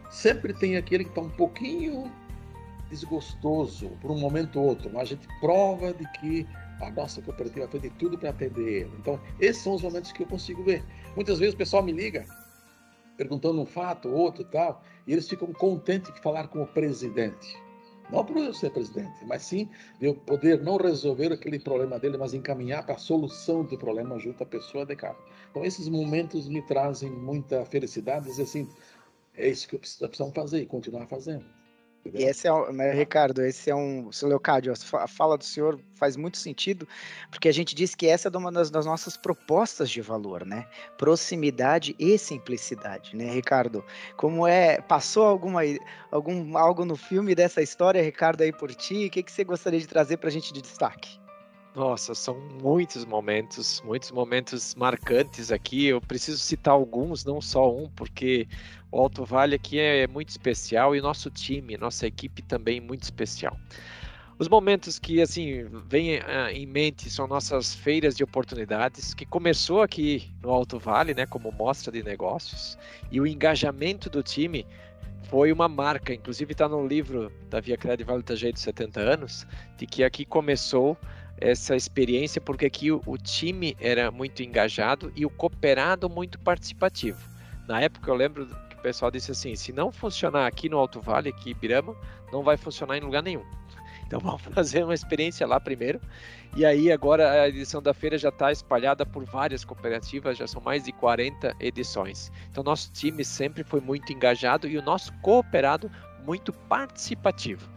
Sempre 0.10 0.54
tem 0.54 0.78
aquele 0.78 1.04
que 1.04 1.10
está 1.10 1.22
um 1.22 1.30
pouquinho 1.30 2.12
desgostoso 2.90 3.90
por 4.02 4.12
um 4.12 4.20
momento 4.20 4.60
ou 4.60 4.68
outro, 4.68 4.90
mas 4.92 5.04
a 5.04 5.06
gente 5.06 5.28
prova 5.40 5.94
de 5.94 6.06
que 6.20 6.46
a 6.82 6.92
nossa 6.92 7.22
cooperativa 7.22 7.68
fez 7.68 7.84
de 7.84 7.90
tudo 7.92 8.18
para 8.18 8.30
atender 8.30 8.82
ele. 8.82 8.92
Então, 9.00 9.20
esses 9.40 9.64
são 9.64 9.74
os 9.74 9.82
momentos 9.82 10.12
que 10.12 10.24
eu 10.24 10.28
consigo 10.28 10.64
ver. 10.64 10.84
Muitas 11.16 11.40
vezes 11.40 11.54
o 11.54 11.58
pessoal 11.58 11.82
me 11.82 11.92
liga 11.92 12.26
perguntando 13.22 13.62
um 13.62 13.66
fato, 13.66 14.10
outro 14.10 14.44
tal, 14.44 14.84
e 15.06 15.14
eles 15.14 15.30
ficam 15.30 15.54
contentes 15.54 16.12
de 16.12 16.20
falar 16.22 16.48
com 16.48 16.64
o 16.64 16.68
presidente. 16.68 17.56
Não 18.12 18.26
por 18.26 18.38
eu 18.38 18.54
ser 18.54 18.72
presidente, 18.72 19.24
mas 19.26 19.44
sim 19.44 19.70
eu 20.02 20.14
poder 20.14 20.62
não 20.62 20.76
resolver 20.76 21.32
aquele 21.32 21.58
problema 21.58 21.98
dele, 21.98 22.18
mas 22.18 22.34
encaminhar 22.34 22.86
para 22.86 22.96
a 22.96 22.98
solução 22.98 23.64
do 23.64 23.78
problema 23.78 24.20
junto 24.20 24.44
à 24.44 24.46
pessoa 24.46 24.86
de 24.86 24.96
casa. 24.98 25.18
Então, 25.50 25.64
esses 25.64 25.88
momentos 25.88 26.50
me 26.50 26.62
trazem 26.62 27.10
muita 27.10 27.64
felicidade, 27.66 28.26
dizer 28.26 28.44
assim, 28.44 28.68
é 29.34 29.48
isso 29.48 29.68
que 29.68 29.76
eu 29.76 29.80
preciso 29.80 30.10
fazer 30.34 30.62
e 30.62 30.66
continuar 30.66 31.08
fazendo. 31.08 31.46
E 32.06 32.24
esse 32.24 32.48
é, 32.48 32.72
né, 32.72 32.92
Ricardo, 32.92 33.44
esse 33.44 33.70
é 33.70 33.76
um, 33.76 34.12
seu 34.12 34.28
Leocádio, 34.28 34.74
a 34.94 35.08
fala 35.08 35.38
do 35.38 35.44
senhor 35.44 35.80
faz 35.94 36.18
muito 36.18 36.38
sentido, 36.38 36.88
porque 37.30 37.48
a 37.48 37.52
gente 37.52 37.76
diz 37.76 37.94
que 37.94 38.08
essa 38.08 38.28
é 38.28 38.38
uma 38.38 38.52
das, 38.52 38.72
das, 38.72 38.88
nossas 38.88 39.16
propostas 39.16 39.90
de 39.90 40.02
valor, 40.02 40.44
né? 40.44 40.66
Proximidade 40.98 41.96
e 42.00 42.18
simplicidade, 42.18 43.16
né, 43.16 43.30
Ricardo? 43.32 43.86
Como 44.18 44.48
é, 44.48 44.82
passou 44.82 45.26
alguma, 45.26 45.62
algum, 46.10 46.58
algo 46.58 46.86
no 46.86 46.96
filme 46.96 47.36
dessa 47.36 47.62
história, 47.62 48.02
Ricardo, 48.02 48.42
aí 48.42 48.52
por 48.52 48.74
ti? 48.74 49.06
O 49.06 49.10
que, 49.12 49.22
que 49.22 49.32
você 49.32 49.44
gostaria 49.44 49.80
de 49.80 49.88
trazer 49.88 50.18
para 50.18 50.30
a 50.30 50.32
gente 50.32 50.52
de 50.52 50.62
destaque? 50.62 51.21
Nossa, 51.74 52.14
são 52.14 52.38
muitos 52.62 53.06
momentos, 53.06 53.82
muitos 53.86 54.12
momentos 54.12 54.76
marcantes 54.76 55.52
aqui. 55.54 55.86
Eu 55.86 56.02
preciso 56.02 56.38
citar 56.38 56.74
alguns, 56.74 57.24
não 57.24 57.40
só 57.40 57.74
um, 57.74 57.90
porque 57.90 58.46
o 58.92 59.00
Alto 59.00 59.24
Vale 59.24 59.56
aqui 59.56 59.80
é 59.80 60.06
muito 60.06 60.30
especial 60.30 60.94
e 60.94 61.02
nosso 61.02 61.30
time, 61.30 61.78
nossa 61.78 62.06
equipe 62.06 62.42
também 62.42 62.82
muito 62.82 63.04
especial. 63.04 63.58
Os 64.38 64.50
momentos 64.50 65.00
que 65.00 65.22
assim 65.22 65.66
vêm 65.88 66.18
uh, 66.18 66.50
em 66.52 66.66
mente 66.66 67.10
são 67.10 67.26
nossas 67.26 67.74
feiras 67.74 68.16
de 68.16 68.24
oportunidades, 68.24 69.14
que 69.14 69.26
começou 69.26 69.82
aqui 69.82 70.30
no 70.42 70.50
Alto 70.50 70.78
Vale, 70.78 71.14
né, 71.14 71.26
como 71.26 71.52
mostra 71.54 71.92
de 71.92 72.04
negócios, 72.04 72.78
e 73.10 73.22
o 73.22 73.28
engajamento 73.28 74.10
do 74.10 74.22
time 74.22 74.66
foi 75.30 75.52
uma 75.52 75.70
marca, 75.70 76.14
inclusive 76.14 76.52
está 76.52 76.68
no 76.68 76.86
livro 76.86 77.32
da 77.50 77.62
Via 77.62 77.78
Credit 77.78 78.04
Vale 78.04 78.24
de 78.24 78.60
70 78.60 79.00
anos, 79.00 79.48
de 79.78 79.86
que 79.86 80.04
aqui 80.04 80.26
começou 80.26 80.98
essa 81.42 81.76
experiência 81.76 82.40
porque 82.40 82.68
aqui 82.68 82.92
o, 82.92 83.02
o, 83.06 83.18
time 83.18 83.76
era 83.80 84.12
muito 84.12 84.44
engajado 84.44 85.12
e 85.16 85.26
o 85.26 85.30
cooperado 85.30 86.08
muito 86.08 86.40
participativo. 86.40 87.20
Na 87.68 87.82
época 87.82 88.10
eu 88.10 88.16
lembro 88.16 88.46
que 88.46 88.76
o 88.76 88.82
pessoal 88.82 89.10
disse 89.10 89.32
assim: 89.32 89.56
se 89.56 89.74
não 89.74 89.92
funcionar 89.92 90.46
aqui 90.46 90.70
no 90.70 90.78
Alto 90.78 91.02
Vale, 91.02 91.30
aqui 91.30 91.50
em 91.50 91.52
Ibirama, 91.52 91.96
não 92.32 92.44
vai 92.44 92.56
funcionar 92.56 92.98
em 92.98 93.02
lugar 93.02 93.24
nenhum. 93.24 93.44
Então 94.12 94.20
vamos 94.20 94.42
fazer 94.42 94.84
uma 94.84 94.94
experiência 94.94 95.48
lá 95.48 95.58
primeiro. 95.58 96.02
E 96.58 96.66
aí 96.66 96.92
agora 96.92 97.32
a 97.32 97.48
edição 97.48 97.82
da 97.82 97.94
feira 97.94 98.18
já 98.18 98.28
está 98.28 98.52
espalhada 98.52 99.06
por 99.06 99.24
várias 99.24 99.64
cooperativas, 99.64 100.38
já 100.38 100.46
são 100.46 100.62
mais 100.62 100.84
de 100.84 100.92
40 100.92 101.56
edições. 101.62 102.30
Então 102.50 102.62
nosso 102.62 102.92
time 102.92 103.24
sempre 103.24 103.64
foi 103.64 103.80
muito 103.80 104.12
engajado 104.12 104.68
e 104.68 104.78
o 104.78 104.82
nosso 104.82 105.14
cooperado 105.22 105.90
muito 106.26 106.52
participativo. 106.52 107.70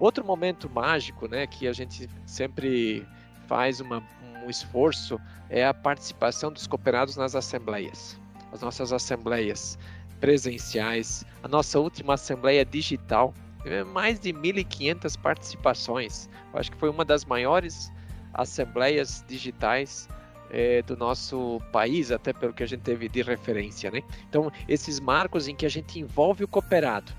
Outro 0.00 0.24
momento 0.24 0.70
mágico, 0.70 1.26
né, 1.26 1.46
que 1.46 1.66
a 1.66 1.72
gente 1.72 2.08
sempre 2.24 3.06
faz 3.46 3.80
uma, 3.80 4.02
um 4.44 4.50
esforço 4.50 5.20
é 5.50 5.66
a 5.66 5.74
participação 5.74 6.52
dos 6.52 6.66
cooperados 6.66 7.16
nas 7.16 7.34
assembleias. 7.34 8.18
As 8.52 8.60
nossas 8.60 8.92
assembleias 8.92 9.78
presenciais, 10.20 11.24
a 11.42 11.48
nossa 11.48 11.78
última 11.78 12.14
assembleia 12.14 12.64
digital, 12.64 13.34
mais 13.92 14.18
de 14.18 14.32
1.500 14.32 15.18
participações. 15.20 16.28
Eu 16.52 16.60
acho 16.60 16.70
que 16.70 16.76
foi 16.76 16.88
uma 16.88 17.04
das 17.04 17.24
maiores 17.24 17.92
assembleias 18.32 19.24
digitais 19.26 20.08
é, 20.50 20.82
do 20.82 20.96
nosso 20.96 21.60
país, 21.72 22.10
até 22.10 22.32
pelo 22.32 22.52
que 22.52 22.62
a 22.62 22.66
gente 22.66 22.80
teve 22.80 23.08
de 23.08 23.22
referência, 23.22 23.90
né? 23.90 24.02
Então, 24.28 24.50
esses 24.66 24.98
marcos 25.00 25.48
em 25.48 25.54
que 25.54 25.66
a 25.66 25.68
gente 25.68 25.98
envolve 25.98 26.44
o 26.44 26.48
cooperado, 26.48 27.12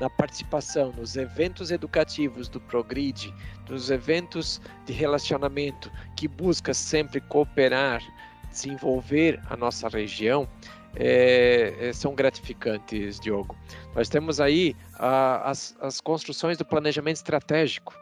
na 0.00 0.10
participação 0.10 0.92
nos 0.92 1.16
eventos 1.16 1.70
educativos 1.70 2.48
do 2.48 2.60
Progrid, 2.60 3.32
nos 3.68 3.90
eventos 3.90 4.60
de 4.84 4.92
relacionamento 4.92 5.90
que 6.16 6.26
busca 6.26 6.74
sempre 6.74 7.20
cooperar, 7.20 8.02
desenvolver 8.50 9.40
a 9.48 9.56
nossa 9.56 9.88
região, 9.88 10.48
é, 10.94 11.74
é 11.80 11.92
são 11.92 12.14
gratificantes, 12.14 13.18
Diogo. 13.18 13.56
Nós 13.94 14.08
temos 14.08 14.40
aí 14.40 14.76
a, 14.94 15.50
as, 15.50 15.76
as 15.80 16.00
construções 16.00 16.58
do 16.58 16.64
planejamento 16.64 17.16
estratégico. 17.16 17.94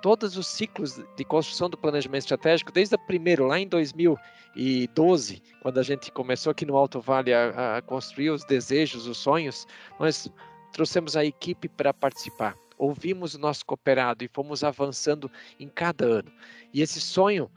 Todos 0.00 0.36
os 0.36 0.46
ciclos 0.46 1.00
de 1.16 1.24
construção 1.24 1.70
do 1.70 1.78
planejamento 1.78 2.20
estratégico, 2.20 2.70
desde 2.70 2.94
o 2.94 2.98
primeiro, 2.98 3.46
lá 3.46 3.58
em 3.58 3.66
2012, 3.66 5.42
quando 5.62 5.80
a 5.80 5.82
gente 5.82 6.12
começou 6.12 6.50
aqui 6.50 6.66
no 6.66 6.76
Alto 6.76 7.00
Vale 7.00 7.32
a, 7.32 7.78
a 7.78 7.82
construir 7.82 8.28
os 8.28 8.44
desejos, 8.44 9.06
os 9.06 9.16
sonhos, 9.16 9.66
nós 9.98 10.30
trouxemos 10.74 11.16
a 11.16 11.24
equipe 11.24 11.68
para 11.68 11.94
participar. 11.94 12.56
Ouvimos 12.76 13.34
o 13.34 13.38
nosso 13.38 13.64
cooperado 13.64 14.24
e 14.24 14.28
fomos 14.28 14.64
avançando 14.64 15.30
em 15.58 15.68
cada 15.68 16.04
ano. 16.04 16.32
E 16.72 16.82
esse 16.82 17.00
sonho 17.00 17.48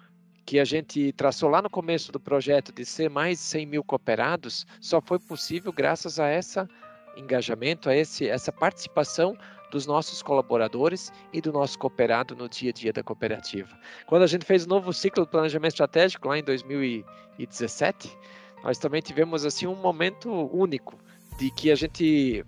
que 0.46 0.60
a 0.60 0.64
gente 0.64 1.12
traçou 1.14 1.50
lá 1.50 1.60
no 1.60 1.70
começo 1.70 2.12
do 2.12 2.20
projeto 2.20 2.72
de 2.72 2.86
ser 2.86 3.10
mais 3.10 3.40
de 3.40 3.44
100 3.46 3.66
mil 3.66 3.84
cooperados 3.84 4.68
só 4.80 5.02
foi 5.02 5.18
possível 5.18 5.74
graças 5.74 6.20
a 6.20 6.32
esse 6.32 6.60
engajamento, 7.18 7.90
a 7.90 7.96
esse, 7.96 8.30
essa 8.30 8.52
participação 8.52 9.36
dos 9.72 9.88
nossos 9.88 10.22
colaboradores 10.22 11.12
e 11.34 11.42
do 11.42 11.52
nosso 11.52 11.78
cooperado 11.80 12.36
no 12.36 12.48
dia 12.48 12.70
a 12.70 12.74
dia 12.74 12.94
da 12.94 13.04
cooperativa. 13.04 13.78
Quando 14.06 14.22
a 14.22 14.28
gente 14.28 14.46
fez 14.46 14.66
o 14.66 14.70
novo 14.70 14.94
ciclo 14.94 15.26
do 15.26 15.30
planejamento 15.30 15.72
estratégico 15.72 16.28
lá 16.28 16.38
em 16.38 16.44
2017, 16.44 18.16
nós 18.64 18.78
também 18.78 19.02
tivemos 19.02 19.44
assim 19.44 19.66
um 19.66 19.76
momento 19.76 20.32
único 20.56 21.00
de 21.40 21.50
que 21.52 21.72
a 21.72 21.76
gente 21.76 22.46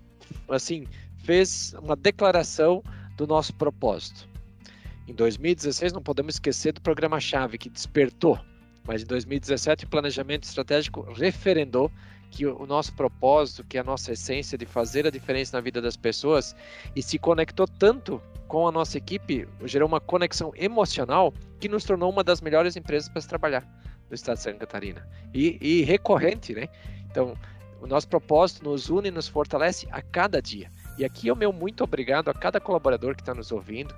assim, 0.48 0.86
fez 1.24 1.74
uma 1.74 1.96
declaração 1.96 2.82
do 3.16 3.26
nosso 3.26 3.54
propósito. 3.54 4.28
Em 5.06 5.14
2016, 5.14 5.92
não 5.92 6.02
podemos 6.02 6.34
esquecer 6.34 6.72
do 6.72 6.80
programa-chave 6.80 7.58
que 7.58 7.68
despertou, 7.68 8.38
mas 8.84 9.02
em 9.02 9.06
2017 9.06 9.84
o 9.84 9.88
planejamento 9.88 10.44
estratégico 10.44 11.02
referendou 11.12 11.90
que 12.30 12.46
o 12.46 12.64
nosso 12.64 12.94
propósito, 12.94 13.64
que 13.64 13.76
a 13.76 13.82
nossa 13.82 14.12
essência 14.12 14.56
de 14.56 14.64
fazer 14.64 15.06
a 15.06 15.10
diferença 15.10 15.56
na 15.56 15.60
vida 15.60 15.82
das 15.82 15.96
pessoas 15.96 16.54
e 16.94 17.02
se 17.02 17.18
conectou 17.18 17.66
tanto 17.66 18.22
com 18.46 18.66
a 18.66 18.72
nossa 18.72 18.98
equipe, 18.98 19.48
gerou 19.64 19.88
uma 19.88 20.00
conexão 20.00 20.52
emocional 20.56 21.34
que 21.58 21.68
nos 21.68 21.84
tornou 21.84 22.10
uma 22.10 22.22
das 22.22 22.40
melhores 22.40 22.76
empresas 22.76 23.08
para 23.08 23.20
se 23.20 23.28
trabalhar 23.28 23.66
no 24.08 24.14
estado 24.14 24.36
de 24.36 24.42
Santa 24.42 24.58
Catarina. 24.58 25.06
E, 25.34 25.58
e 25.60 25.82
recorrente, 25.82 26.54
né? 26.54 26.68
Então, 27.10 27.36
o 27.80 27.86
nosso 27.86 28.08
propósito 28.08 28.64
nos 28.64 28.90
une 28.90 29.08
e 29.08 29.10
nos 29.10 29.28
fortalece 29.28 29.88
a 29.90 30.02
cada 30.02 30.40
dia. 30.40 30.70
E 30.98 31.04
aqui 31.04 31.28
é 31.28 31.32
o 31.32 31.36
meu 31.36 31.52
muito 31.52 31.82
obrigado 31.82 32.28
a 32.28 32.34
cada 32.34 32.60
colaborador 32.60 33.14
que 33.14 33.22
está 33.22 33.34
nos 33.34 33.50
ouvindo, 33.50 33.94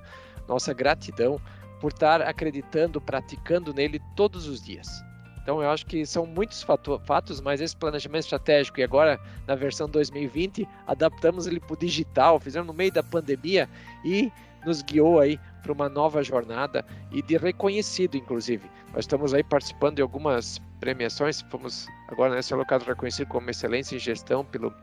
nossa 0.49 0.73
gratidão 0.73 1.41
por 1.81 1.91
estar 1.93 2.23
acreditando, 2.23 3.01
praticando 3.01 3.75
nele 3.75 4.01
todos 4.15 4.47
os 4.47 4.63
dias. 4.63 5.03
Então 5.43 5.61
eu 5.61 5.69
acho 5.69 5.85
que 5.87 6.07
são 6.07 6.25
muitos 6.25 6.65
fatos, 7.05 7.41
mas 7.41 7.61
esse 7.61 7.77
planejamento 7.77 8.23
estratégico 8.23 8.79
e 8.79 8.85
agora 8.85 9.19
na 9.49 9.57
versão 9.57 9.89
2020 9.89 10.69
adaptamos 10.87 11.49
ele 11.49 11.59
para 11.59 11.75
o 11.75 11.77
digital, 11.77 12.39
fizemos 12.39 12.69
no 12.69 12.73
meio 12.73 12.93
da 12.93 13.03
pandemia 13.03 13.69
e 14.05 14.31
nos 14.65 14.83
guiou 14.83 15.21
aí 15.21 15.39
para 15.63 15.73
uma 15.73 15.89
nova 15.89 16.23
jornada 16.23 16.85
e 17.11 17.23
de 17.23 17.37
reconhecido, 17.37 18.17
inclusive. 18.17 18.69
Nós 18.93 19.05
estamos 19.05 19.33
aí 19.33 19.43
participando 19.43 19.97
de 19.97 20.03
algumas 20.03 20.61
premiações, 20.81 21.41
fomos 21.43 21.87
agora 22.09 22.35
nesse 22.35 22.55
locado 22.55 22.85
reconhecido 22.85 23.29
como 23.29 23.49
excelência 23.49 23.97
em 23.97 23.99
gestão 23.99 24.45
pelo 24.45 24.75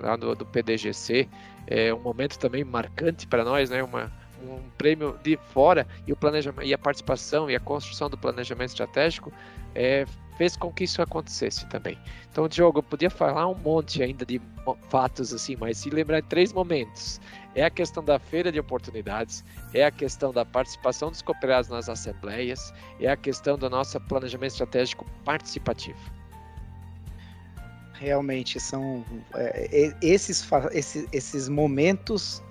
lá 0.00 0.16
do, 0.16 0.34
do 0.34 0.44
PDGC, 0.44 1.28
é 1.66 1.94
um 1.94 2.00
momento 2.00 2.38
também 2.38 2.64
marcante 2.64 3.26
para 3.26 3.44
nós, 3.44 3.70
né? 3.70 3.82
Uma, 3.82 4.10
um 4.42 4.58
prêmio 4.76 5.16
de 5.22 5.36
fora 5.52 5.86
e 6.06 6.12
o 6.12 6.16
planejamento 6.16 6.66
e 6.66 6.74
a 6.74 6.78
participação 6.78 7.50
e 7.50 7.54
a 7.54 7.60
construção 7.60 8.10
do 8.10 8.18
planejamento 8.18 8.70
estratégico 8.70 9.32
é, 9.74 10.04
fez 10.36 10.56
com 10.56 10.72
que 10.72 10.84
isso 10.84 11.00
acontecesse 11.00 11.66
também. 11.68 11.96
Então, 12.30 12.48
Diogo, 12.48 12.78
eu 12.78 12.82
podia 12.82 13.10
falar 13.10 13.46
um 13.46 13.54
monte 13.54 14.02
ainda 14.02 14.26
de 14.26 14.40
fatos 14.88 15.32
assim, 15.32 15.56
mas 15.56 15.78
se 15.78 15.90
lembrar 15.90 16.20
de 16.20 16.28
três 16.28 16.52
momentos. 16.52 17.20
É 17.54 17.64
a 17.64 17.70
questão 17.70 18.02
da 18.02 18.18
feira 18.18 18.50
de 18.50 18.58
oportunidades, 18.58 19.44
é 19.74 19.84
a 19.84 19.90
questão 19.90 20.32
da 20.32 20.44
participação 20.44 21.10
dos 21.10 21.20
cooperados 21.20 21.68
nas 21.68 21.88
assembleias, 21.88 22.72
é 22.98 23.08
a 23.08 23.16
questão 23.16 23.58
do 23.58 23.68
nosso 23.68 24.00
planejamento 24.00 24.52
estratégico 24.52 25.04
participativo. 25.24 25.98
Realmente 27.92 28.58
são 28.58 29.04
é, 29.34 29.94
esses, 30.00 30.48
esses, 30.72 31.06
esses 31.12 31.48
momentos 31.48 32.42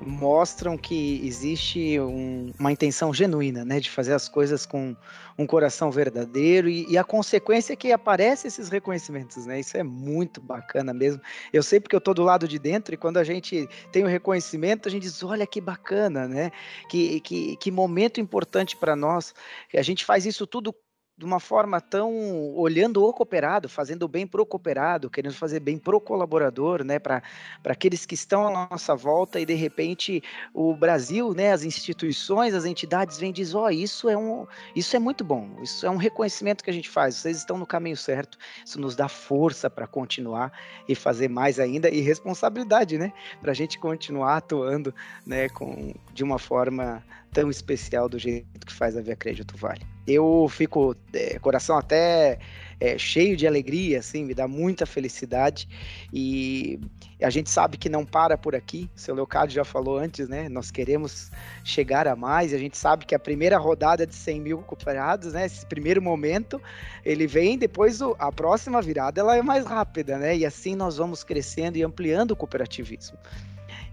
mostram 0.00 0.76
que 0.76 1.20
existe 1.24 1.98
um, 2.00 2.52
uma 2.58 2.72
intenção 2.72 3.12
genuína, 3.12 3.64
né, 3.64 3.80
de 3.80 3.90
fazer 3.90 4.12
as 4.12 4.28
coisas 4.28 4.66
com 4.66 4.96
um 5.38 5.46
coração 5.46 5.90
verdadeiro 5.90 6.68
e, 6.68 6.86
e, 6.88 6.96
a 6.96 7.04
consequência 7.04 7.72
é 7.72 7.76
que 7.76 7.92
aparece 7.92 8.46
esses 8.46 8.68
reconhecimentos, 8.68 9.46
né? 9.46 9.58
Isso 9.60 9.76
é 9.76 9.82
muito 9.82 10.40
bacana 10.40 10.94
mesmo. 10.94 11.20
Eu 11.52 11.62
sei 11.62 11.80
porque 11.80 11.96
eu 11.96 12.00
tô 12.00 12.14
do 12.14 12.22
lado 12.22 12.46
de 12.46 12.58
dentro 12.58 12.94
e 12.94 12.96
quando 12.96 13.16
a 13.16 13.24
gente 13.24 13.68
tem 13.90 14.04
o 14.04 14.08
reconhecimento, 14.08 14.88
a 14.88 14.90
gente 14.90 15.02
diz, 15.02 15.22
olha 15.22 15.46
que 15.46 15.60
bacana, 15.60 16.28
né? 16.28 16.52
Que, 16.88 17.20
que, 17.20 17.56
que 17.56 17.70
momento 17.70 18.20
importante 18.20 18.76
para 18.76 18.94
nós. 18.94 19.34
A 19.74 19.82
gente 19.82 20.04
faz 20.04 20.24
isso 20.24 20.46
tudo 20.46 20.74
de 21.16 21.24
uma 21.24 21.38
forma 21.38 21.80
tão 21.80 22.12
olhando 22.56 23.04
o 23.04 23.12
cooperado, 23.12 23.68
fazendo 23.68 24.08
bem 24.08 24.26
para 24.26 24.42
o 24.42 24.46
cooperado, 24.46 25.08
querendo 25.08 25.34
fazer 25.34 25.60
bem 25.60 25.78
para 25.78 25.96
o 25.96 26.00
colaborador, 26.00 26.82
né, 26.82 26.98
para 26.98 27.22
aqueles 27.64 28.04
que 28.04 28.14
estão 28.14 28.48
à 28.48 28.68
nossa 28.68 28.96
volta 28.96 29.38
e 29.38 29.46
de 29.46 29.54
repente 29.54 30.20
o 30.52 30.74
Brasil, 30.74 31.32
né, 31.32 31.52
as 31.52 31.62
instituições, 31.62 32.52
as 32.52 32.64
entidades 32.64 33.16
vêm 33.16 33.32
e 33.36 33.54
ó, 33.54 33.66
oh, 33.66 33.70
isso 33.70 34.08
é 34.08 34.16
um, 34.16 34.44
isso 34.74 34.96
é 34.96 34.98
muito 34.98 35.24
bom, 35.24 35.48
isso 35.62 35.86
é 35.86 35.90
um 35.90 35.96
reconhecimento 35.96 36.64
que 36.64 36.70
a 36.70 36.72
gente 36.72 36.90
faz, 36.90 37.14
vocês 37.14 37.38
estão 37.38 37.56
no 37.56 37.66
caminho 37.66 37.96
certo, 37.96 38.36
isso 38.64 38.80
nos 38.80 38.96
dá 38.96 39.08
força 39.08 39.70
para 39.70 39.86
continuar 39.86 40.52
e 40.88 40.96
fazer 40.96 41.28
mais 41.28 41.60
ainda 41.60 41.88
e 41.88 42.00
responsabilidade, 42.00 42.98
né, 42.98 43.12
para 43.40 43.52
a 43.52 43.54
gente 43.54 43.78
continuar 43.78 44.38
atuando, 44.38 44.92
né, 45.24 45.48
com 45.48 45.94
de 46.12 46.24
uma 46.24 46.40
forma 46.40 47.04
tão 47.34 47.50
especial 47.50 48.08
do 48.08 48.18
jeito 48.18 48.64
que 48.64 48.72
faz 48.72 48.96
a 48.96 49.02
Via 49.02 49.16
Crédito 49.16 49.56
Vale. 49.56 49.82
Eu 50.06 50.46
fico 50.48 50.94
é, 51.12 51.38
coração 51.40 51.76
até 51.76 52.38
é, 52.78 52.96
cheio 52.96 53.36
de 53.36 53.46
alegria, 53.46 53.98
assim, 53.98 54.24
me 54.24 54.34
dá 54.34 54.46
muita 54.46 54.86
felicidade 54.86 55.68
e 56.12 56.78
a 57.20 57.30
gente 57.30 57.50
sabe 57.50 57.76
que 57.76 57.88
não 57.88 58.06
para 58.06 58.38
por 58.38 58.54
aqui. 58.54 58.88
O 58.94 59.00
seu 59.00 59.14
Leocádio 59.14 59.56
já 59.56 59.64
falou 59.64 59.98
antes, 59.98 60.28
né? 60.28 60.48
Nós 60.48 60.70
queremos 60.70 61.30
chegar 61.64 62.06
a 62.06 62.14
mais. 62.14 62.54
A 62.54 62.58
gente 62.58 62.78
sabe 62.78 63.04
que 63.04 63.14
a 63.14 63.18
primeira 63.18 63.58
rodada 63.58 64.06
de 64.06 64.14
100 64.14 64.40
mil 64.40 64.58
cooperados, 64.58 65.32
né? 65.32 65.46
Esse 65.46 65.66
primeiro 65.66 66.00
momento, 66.00 66.62
ele 67.04 67.26
vem 67.26 67.58
depois 67.58 68.00
o, 68.00 68.14
a 68.18 68.30
próxima 68.30 68.80
virada, 68.80 69.20
ela 69.20 69.36
é 69.36 69.42
mais 69.42 69.66
rápida, 69.66 70.18
né? 70.18 70.36
E 70.36 70.46
assim 70.46 70.76
nós 70.76 70.98
vamos 70.98 71.24
crescendo 71.24 71.78
e 71.78 71.82
ampliando 71.82 72.30
o 72.30 72.36
cooperativismo. 72.36 73.18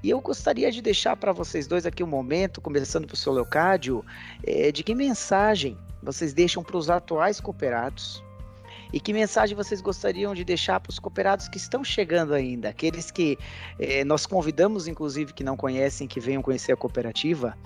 E 0.04 0.10
eu 0.10 0.20
gostaria 0.20 0.72
de 0.72 0.82
deixar 0.82 1.16
para 1.16 1.32
vocês 1.32 1.68
dois 1.68 1.86
aqui 1.86 2.04
um 2.04 2.08
momento, 2.08 2.60
começando 2.60 3.06
para 3.06 3.14
o 3.14 3.18
seu 3.18 3.32
Leocádio, 3.34 4.04
é, 4.44 4.72
de 4.72 4.84
que 4.84 4.96
mensagem 4.96 5.78
vocês 6.02 6.34
deixam 6.34 6.64
para 6.64 6.78
os 6.78 6.90
atuais 6.90 7.40
cooperados 7.40 8.24
e 8.92 9.00
que 9.00 9.14
mensagem 9.14 9.56
vocês 9.56 9.80
gostariam 9.80 10.34
de 10.34 10.44
deixar 10.44 10.80
para 10.80 10.90
os 10.90 11.00
cooperados 11.00 11.48
que 11.48 11.58
estão 11.58 11.84
chegando 11.84 12.34
ainda, 12.34 12.70
aqueles 12.70 13.12
que 13.12 13.38
é, 13.80 14.04
nós 14.04 14.26
convidamos, 14.26 14.88
inclusive, 14.88 15.34
que 15.34 15.44
não 15.44 15.56
conhecem, 15.56 16.08
que 16.08 16.20
venham 16.20 16.42
conhecer 16.42 16.74
a 16.74 16.76
cooperativa, 16.76 17.58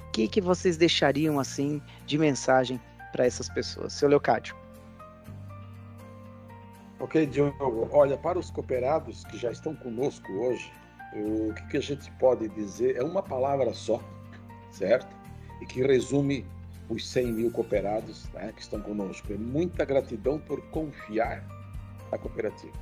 o 0.00 0.10
que, 0.10 0.28
que 0.28 0.40
vocês 0.40 0.76
deixariam 0.76 1.38
assim 1.38 1.80
de 2.04 2.18
mensagem 2.18 2.80
para 3.12 3.26
essas 3.26 3.48
pessoas? 3.48 3.92
Seu 3.92 4.08
Leocádio. 4.08 4.56
Ok, 6.98 7.26
Diogo. 7.26 7.88
Olha, 7.92 8.16
para 8.16 8.38
os 8.38 8.50
cooperados 8.50 9.24
que 9.24 9.38
já 9.38 9.52
estão 9.52 9.74
conosco 9.74 10.32
hoje, 10.32 10.72
o 11.12 11.52
que, 11.54 11.66
que 11.68 11.76
a 11.76 11.80
gente 11.80 12.10
pode 12.12 12.48
dizer 12.48 12.96
é 12.96 13.02
uma 13.02 13.22
palavra 13.22 13.72
só, 13.72 14.02
certo? 14.70 15.14
E 15.60 15.66
que 15.66 15.82
resume 15.82 16.44
os 16.88 17.08
100 17.08 17.32
mil 17.32 17.50
cooperados 17.50 18.28
né, 18.32 18.52
que 18.54 18.62
estão 18.62 18.80
conosco. 18.80 19.32
É 19.32 19.36
muita 19.36 19.84
gratidão 19.84 20.38
por 20.38 20.60
confiar 20.70 21.44
na 22.10 22.18
cooperativa. 22.18 22.72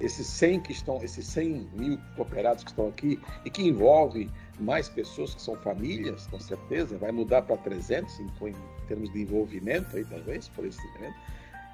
Esses 0.00 0.26
100 0.26 0.60
que 0.60 0.72
estão, 0.72 1.02
esses 1.02 1.26
100 1.26 1.68
mil 1.74 1.98
cooperados 2.16 2.64
que 2.64 2.70
estão 2.70 2.88
aqui 2.88 3.20
e 3.44 3.50
que 3.50 3.62
envolve 3.62 4.30
mais 4.58 4.88
pessoas 4.88 5.34
que 5.34 5.42
são 5.42 5.56
famílias, 5.56 6.26
com 6.26 6.40
certeza, 6.40 6.96
vai 6.96 7.12
mudar 7.12 7.42
para 7.42 7.56
300 7.58 8.18
em, 8.20 8.24
em 8.24 8.54
termos 8.88 9.12
de 9.12 9.22
envolvimento 9.22 9.96
aí 9.96 10.04
talvez 10.04 10.48
por 10.48 10.64
esse 10.64 10.80
evento 10.96 11.16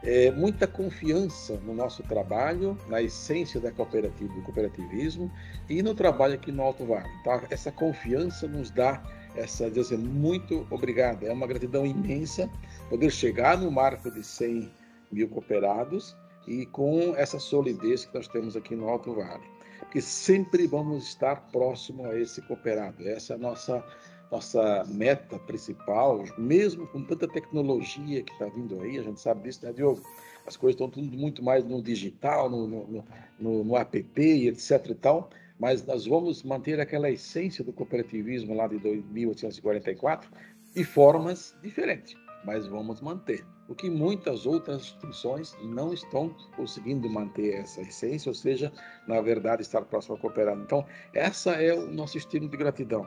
é, 0.03 0.31
muita 0.31 0.67
confiança 0.67 1.57
no 1.65 1.75
nosso 1.75 2.03
trabalho, 2.03 2.79
na 2.89 3.03
essência 3.03 3.61
da 3.61 3.73
cooperativa, 3.73 4.33
do 4.33 4.43
cooperativismo 4.43 5.31
e 5.69 5.83
no 5.83 5.95
trabalho 5.95 6.35
aqui 6.35 6.53
no 6.53 6.63
Alto 6.63 6.85
Vale. 6.85 7.09
Tá? 7.25 7.43
Essa 7.51 7.73
confiança 7.73 8.47
nos 8.47 8.71
dá 8.71 9.03
essa 9.35 9.71
dizer 9.71 9.99
muito 9.99 10.67
obrigado. 10.71 11.25
É 11.25 11.33
uma 11.33 11.47
gratidão 11.47 11.85
imensa 11.85 12.49
poder 12.89 13.11
chegar 13.11 13.59
no 13.59 13.71
marco 13.71 14.11
de 14.11 14.23
100 14.23 14.71
mil 15.13 15.29
cooperados 15.29 16.17
e 16.47 16.67
com 16.67 17.15
essa 17.17 17.39
solidez 17.39 18.05
que 18.05 18.15
nós 18.15 18.29
temos 18.29 18.57
aqui 18.57 18.75
no 18.75 18.89
Alto 18.89 19.15
Vale. 19.15 19.45
Porque 19.81 20.01
sempre 20.01 20.67
vamos 20.67 21.07
estar 21.09 21.37
próximo 21.53 22.07
a 22.07 22.19
esse 22.19 22.41
cooperado. 22.43 23.07
Essa 23.09 23.35
é 23.35 23.37
a 23.37 23.39
nossa 23.39 23.85
nossa 24.31 24.85
meta 24.89 25.39
principal, 25.39 26.25
mesmo 26.37 26.87
com 26.89 27.03
tanta 27.03 27.29
tecnologia 27.29 28.23
que 28.23 28.33
está 28.33 28.47
vindo 28.47 28.81
aí, 28.81 28.99
a 28.99 29.03
gente 29.03 29.21
sabe 29.21 29.43
disso, 29.43 29.65
né, 29.65 29.73
Diogo? 29.73 30.03
As 30.47 30.57
coisas 30.57 30.75
estão 30.75 30.89
tudo 30.89 31.17
muito 31.17 31.43
mais 31.43 31.65
no 31.65 31.83
digital, 31.83 32.49
no, 32.49 32.67
no, 32.67 33.05
no, 33.39 33.65
no 33.65 33.77
app 33.77 34.05
e 34.17 34.49
etc 34.49 34.91
e 34.91 34.95
tal, 34.95 35.31
mas 35.59 35.85
nós 35.85 36.07
vamos 36.07 36.43
manter 36.43 36.81
aquela 36.81 37.11
essência 37.11 37.65
do 37.65 37.73
cooperativismo 37.73 38.55
lá 38.55 38.67
de 38.67 38.79
1844 38.79 40.31
de 40.75 40.85
formas 40.85 41.57
diferentes, 41.63 42.15
mas 42.45 42.67
vamos 42.67 43.01
manter. 43.01 43.45
O 43.69 43.75
que 43.75 43.91
muitas 43.91 44.47
outras 44.47 44.83
instituições 44.83 45.57
não 45.65 45.93
estão 45.93 46.29
conseguindo 46.55 47.11
manter 47.11 47.55
essa 47.55 47.81
essência, 47.81 48.31
ou 48.31 48.35
seja, 48.35 48.73
na 49.09 49.21
verdade, 49.21 49.63
estar 49.63 49.83
próximo 49.83 50.15
ao 50.15 50.21
cooperado. 50.21 50.63
Então, 50.63 50.85
essa 51.13 51.53
é 51.53 51.75
o 51.75 51.91
nosso 51.91 52.17
estilo 52.17 52.49
de 52.49 52.57
gratidão. 52.57 53.05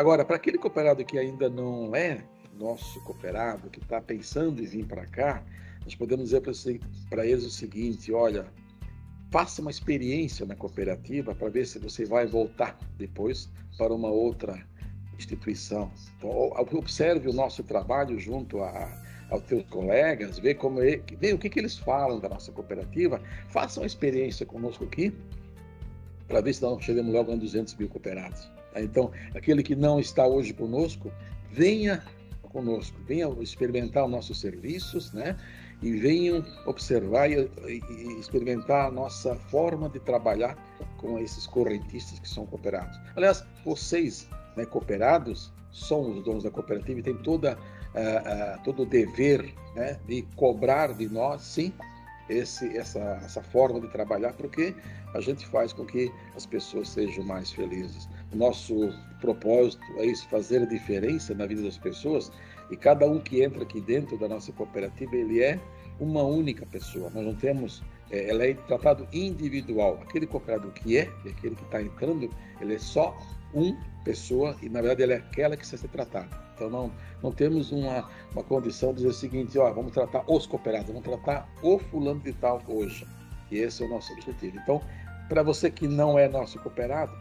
Agora, 0.00 0.24
para 0.24 0.36
aquele 0.36 0.56
cooperado 0.56 1.04
que 1.04 1.18
ainda 1.18 1.50
não 1.50 1.94
é 1.94 2.24
nosso 2.58 2.98
cooperado, 3.02 3.68
que 3.68 3.80
está 3.80 4.00
pensando 4.00 4.62
em 4.62 4.64
vir 4.64 4.86
para 4.86 5.04
cá, 5.04 5.44
nós 5.84 5.94
podemos 5.94 6.30
dizer 6.30 6.40
para 7.10 7.26
eles 7.26 7.44
o 7.44 7.50
seguinte: 7.50 8.10
olha, 8.10 8.46
faça 9.30 9.60
uma 9.60 9.70
experiência 9.70 10.46
na 10.46 10.56
cooperativa 10.56 11.34
para 11.34 11.50
ver 11.50 11.66
se 11.66 11.78
você 11.78 12.06
vai 12.06 12.26
voltar 12.26 12.78
depois 12.96 13.50
para 13.76 13.92
uma 13.92 14.08
outra 14.08 14.66
instituição. 15.18 15.92
Então, 16.16 16.30
observe 16.78 17.28
o 17.28 17.32
nosso 17.34 17.62
trabalho 17.62 18.18
junto 18.18 18.62
a, 18.62 19.02
aos 19.28 19.42
teus 19.42 19.66
colegas, 19.66 20.38
vê 20.38 20.54
como 20.54 20.80
é, 20.80 20.96
vê 21.18 21.34
o 21.34 21.38
que, 21.38 21.50
que 21.50 21.58
eles 21.58 21.76
falam 21.76 22.18
da 22.18 22.30
nossa 22.30 22.50
cooperativa, 22.52 23.20
faça 23.50 23.80
uma 23.80 23.86
experiência 23.86 24.46
conosco 24.46 24.82
aqui 24.82 25.14
para 26.26 26.40
ver 26.40 26.54
se 26.54 26.62
nós 26.62 26.82
chegamos 26.82 27.12
logo 27.12 27.30
a 27.30 27.36
200 27.36 27.74
mil 27.74 27.90
cooperados. 27.90 28.59
Tá? 28.72 28.80
Então, 28.80 29.10
aquele 29.34 29.62
que 29.62 29.74
não 29.74 30.00
está 30.00 30.26
hoje 30.26 30.52
conosco, 30.52 31.12
venha 31.50 32.02
conosco, 32.50 32.98
venha 33.06 33.28
experimentar 33.40 34.04
os 34.04 34.10
nossos 34.10 34.40
serviços, 34.40 35.12
né? 35.12 35.36
E 35.82 35.92
venham 35.92 36.44
observar 36.66 37.30
e, 37.30 37.50
e 37.66 38.20
experimentar 38.20 38.88
a 38.88 38.90
nossa 38.90 39.34
forma 39.34 39.88
de 39.88 39.98
trabalhar 40.00 40.56
com 40.98 41.18
esses 41.18 41.46
correntistas 41.46 42.18
que 42.18 42.28
são 42.28 42.44
cooperados. 42.44 42.98
Aliás, 43.16 43.44
vocês, 43.64 44.28
né, 44.56 44.66
cooperados, 44.66 45.50
são 45.72 46.10
os 46.10 46.24
donos 46.24 46.44
da 46.44 46.50
cooperativa 46.50 47.00
e 47.00 47.02
têm 47.02 47.16
toda 47.18 47.56
uh, 47.56 47.58
uh, 47.58 48.62
todo 48.64 48.82
o 48.82 48.86
dever 48.86 49.54
né, 49.74 49.98
de 50.06 50.22
cobrar 50.36 50.92
de 50.92 51.08
nós, 51.08 51.40
sim, 51.42 51.72
esse, 52.28 52.76
essa, 52.76 53.00
essa 53.24 53.42
forma 53.42 53.80
de 53.80 53.88
trabalhar, 53.88 54.32
porque 54.34 54.74
a 55.14 55.20
gente 55.20 55.46
faz 55.46 55.72
com 55.72 55.84
que 55.84 56.12
as 56.36 56.46
pessoas 56.46 56.88
sejam 56.88 57.24
mais 57.24 57.50
felizes. 57.50 58.08
Nosso 58.34 58.92
propósito 59.20 59.82
é 59.96 60.06
isso, 60.06 60.28
fazer 60.28 60.62
a 60.62 60.66
diferença 60.66 61.34
na 61.34 61.46
vida 61.46 61.62
das 61.62 61.76
pessoas, 61.76 62.30
e 62.70 62.76
cada 62.76 63.06
um 63.06 63.18
que 63.18 63.42
entra 63.42 63.62
aqui 63.62 63.80
dentro 63.80 64.16
da 64.16 64.28
nossa 64.28 64.52
cooperativa, 64.52 65.16
ele 65.16 65.42
é 65.42 65.60
uma 65.98 66.22
única 66.22 66.64
pessoa. 66.66 67.10
Nós 67.10 67.24
não 67.24 67.34
temos, 67.34 67.82
é, 68.10 68.30
ela 68.30 68.46
é 68.46 68.54
tratado 68.54 69.06
individual. 69.12 69.98
Aquele 70.02 70.26
cooperado 70.26 70.70
que 70.70 70.96
é, 70.96 71.10
e 71.24 71.30
aquele 71.30 71.56
que 71.56 71.64
está 71.64 71.82
entrando, 71.82 72.30
ele 72.60 72.74
é 72.74 72.78
só 72.78 73.16
uma 73.52 73.76
pessoa 74.04 74.56
e 74.62 74.68
na 74.68 74.80
verdade 74.80 75.02
ele 75.02 75.12
é 75.14 75.16
aquela 75.16 75.56
que 75.56 75.58
precisa 75.58 75.82
ser 75.82 75.88
tratada. 75.88 76.28
Então 76.54 76.70
não, 76.70 76.92
não 77.22 77.32
temos 77.32 77.72
uma, 77.72 78.08
uma 78.32 78.44
condição 78.44 78.90
de 78.90 78.96
dizer 78.96 79.08
o 79.08 79.12
seguinte, 79.12 79.58
ó, 79.58 79.70
vamos 79.72 79.92
tratar 79.92 80.24
os 80.26 80.46
cooperados, 80.46 80.88
vamos 80.88 81.02
tratar 81.02 81.48
o 81.62 81.78
fulano 81.78 82.20
de 82.20 82.32
tal 82.34 82.62
hoje. 82.68 83.06
E 83.50 83.58
esse 83.58 83.82
é 83.82 83.86
o 83.86 83.90
nosso 83.90 84.12
objetivo. 84.12 84.58
Então, 84.62 84.80
para 85.28 85.42
você 85.42 85.70
que 85.70 85.88
não 85.88 86.18
é 86.18 86.28
nosso 86.28 86.58
cooperado, 86.60 87.12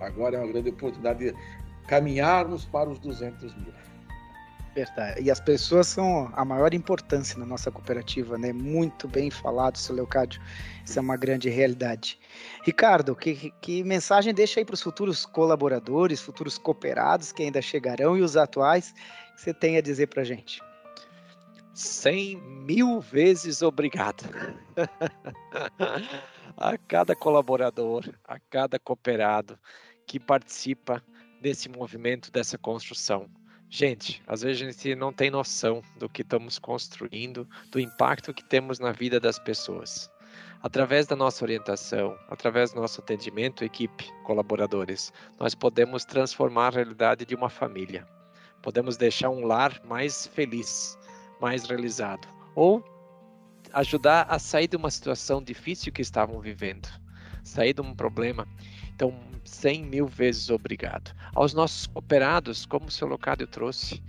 agora 0.00 0.36
é 0.36 0.40
uma 0.40 0.52
grande 0.52 0.70
oportunidade 0.70 1.32
de 1.32 1.38
caminharmos 1.86 2.64
para 2.64 2.88
os 2.88 2.98
200 2.98 3.54
mil. 3.56 3.72
Verdade. 4.74 5.22
E 5.22 5.30
as 5.30 5.40
pessoas 5.40 5.88
são 5.88 6.30
a 6.34 6.44
maior 6.44 6.72
importância 6.72 7.36
na 7.36 7.44
nossa 7.44 7.68
cooperativa, 7.68 8.38
né? 8.38 8.52
Muito 8.52 9.08
bem 9.08 9.28
falado, 9.28 9.76
seu 9.76 9.94
Leocádio. 9.96 10.40
Isso 10.84 10.96
é 10.98 11.02
uma 11.02 11.16
grande 11.16 11.48
realidade. 11.48 12.16
Ricardo, 12.62 13.16
que, 13.16 13.52
que 13.60 13.82
mensagem 13.82 14.32
deixa 14.32 14.60
aí 14.60 14.64
para 14.64 14.74
os 14.74 14.82
futuros 14.82 15.26
colaboradores, 15.26 16.20
futuros 16.20 16.58
cooperados 16.58 17.32
que 17.32 17.42
ainda 17.42 17.60
chegarão 17.60 18.16
e 18.16 18.22
os 18.22 18.36
atuais 18.36 18.92
que 19.34 19.40
você 19.40 19.52
tem 19.52 19.76
a 19.76 19.80
dizer 19.80 20.06
para 20.08 20.22
a 20.22 20.24
gente? 20.24 20.62
Cem 21.74 22.36
mil 22.36 23.00
vezes 23.00 23.62
obrigado. 23.62 24.22
a 26.56 26.78
cada 26.86 27.16
colaborador, 27.16 28.08
a 28.24 28.38
cada 28.50 28.78
cooperado 28.78 29.58
que 30.08 30.18
participa 30.18 31.00
desse 31.40 31.68
movimento, 31.68 32.32
dessa 32.32 32.58
construção. 32.58 33.30
Gente, 33.70 34.22
às 34.26 34.40
vezes 34.40 34.62
a 34.62 34.70
gente 34.70 34.94
não 34.94 35.12
tem 35.12 35.30
noção 35.30 35.82
do 35.98 36.08
que 36.08 36.22
estamos 36.22 36.58
construindo, 36.58 37.46
do 37.70 37.78
impacto 37.78 38.32
que 38.32 38.42
temos 38.42 38.78
na 38.78 38.92
vida 38.92 39.20
das 39.20 39.38
pessoas. 39.38 40.10
Através 40.62 41.06
da 41.06 41.14
nossa 41.14 41.44
orientação, 41.44 42.18
através 42.28 42.72
do 42.72 42.80
nosso 42.80 43.00
atendimento, 43.00 43.64
equipe, 43.64 44.10
colaboradores, 44.24 45.12
nós 45.38 45.54
podemos 45.54 46.04
transformar 46.04 46.68
a 46.68 46.76
realidade 46.76 47.26
de 47.26 47.34
uma 47.34 47.50
família. 47.50 48.08
Podemos 48.62 48.96
deixar 48.96 49.28
um 49.28 49.46
lar 49.46 49.80
mais 49.84 50.26
feliz, 50.26 50.98
mais 51.40 51.64
realizado. 51.64 52.26
Ou 52.56 52.82
ajudar 53.72 54.26
a 54.30 54.38
sair 54.38 54.66
de 54.66 54.76
uma 54.76 54.90
situação 54.90 55.42
difícil 55.42 55.92
que 55.92 56.02
estavam 56.02 56.40
vivendo, 56.40 56.88
sair 57.44 57.74
de 57.74 57.82
um 57.82 57.94
problema. 57.94 58.48
Então, 58.98 59.14
100 59.44 59.84
mil 59.84 60.08
vezes 60.08 60.50
obrigado. 60.50 61.14
Aos 61.32 61.54
nossos 61.54 61.86
cooperados, 61.86 62.66
como 62.66 62.86
o 62.86 62.90
seu 62.90 63.06
Locádio 63.06 63.46
trouxe, 63.46 64.02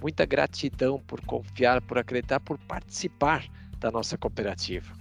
muita 0.00 0.24
gratidão 0.24 1.00
por 1.00 1.20
confiar, 1.22 1.82
por 1.82 1.98
acreditar, 1.98 2.38
por 2.38 2.56
participar 2.56 3.44
da 3.80 3.90
nossa 3.90 4.16
cooperativa. 4.16 4.94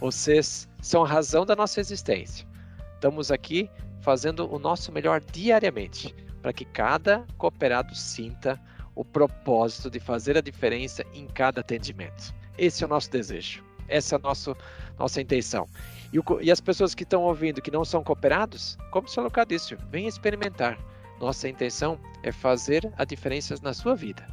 Vocês 0.00 0.68
são 0.80 1.02
a 1.02 1.08
razão 1.08 1.44
da 1.44 1.56
nossa 1.56 1.80
existência. 1.80 2.46
Estamos 2.94 3.32
aqui 3.32 3.68
fazendo 4.00 4.48
o 4.48 4.60
nosso 4.60 4.92
melhor 4.92 5.20
diariamente 5.20 6.14
para 6.40 6.52
que 6.52 6.64
cada 6.64 7.26
cooperado 7.36 7.96
sinta 7.96 8.60
o 8.94 9.04
propósito 9.04 9.90
de 9.90 9.98
fazer 9.98 10.38
a 10.38 10.40
diferença 10.40 11.04
em 11.12 11.26
cada 11.26 11.62
atendimento. 11.62 12.32
Esse 12.56 12.84
é 12.84 12.86
o 12.86 12.90
nosso 12.90 13.10
desejo. 13.10 13.64
Essa 13.88 14.14
é 14.14 14.18
a 14.18 14.20
nosso, 14.20 14.56
nossa 14.96 15.20
intenção. 15.20 15.66
E, 16.12 16.18
o, 16.18 16.24
e 16.40 16.50
as 16.50 16.60
pessoas 16.60 16.94
que 16.94 17.02
estão 17.02 17.22
ouvindo 17.22 17.62
que 17.62 17.70
não 17.70 17.84
são 17.84 18.02
cooperados, 18.02 18.78
como 18.90 19.06
o 19.06 19.10
senhor 19.10 19.24
Lucas 19.24 19.46
disse, 19.48 19.76
venham 19.90 20.08
experimentar. 20.08 20.78
Nossa 21.20 21.48
intenção 21.48 21.98
é 22.22 22.32
fazer 22.32 22.92
a 22.96 23.04
diferença 23.04 23.54
na 23.62 23.72
sua 23.72 23.94
vida. 23.94 24.26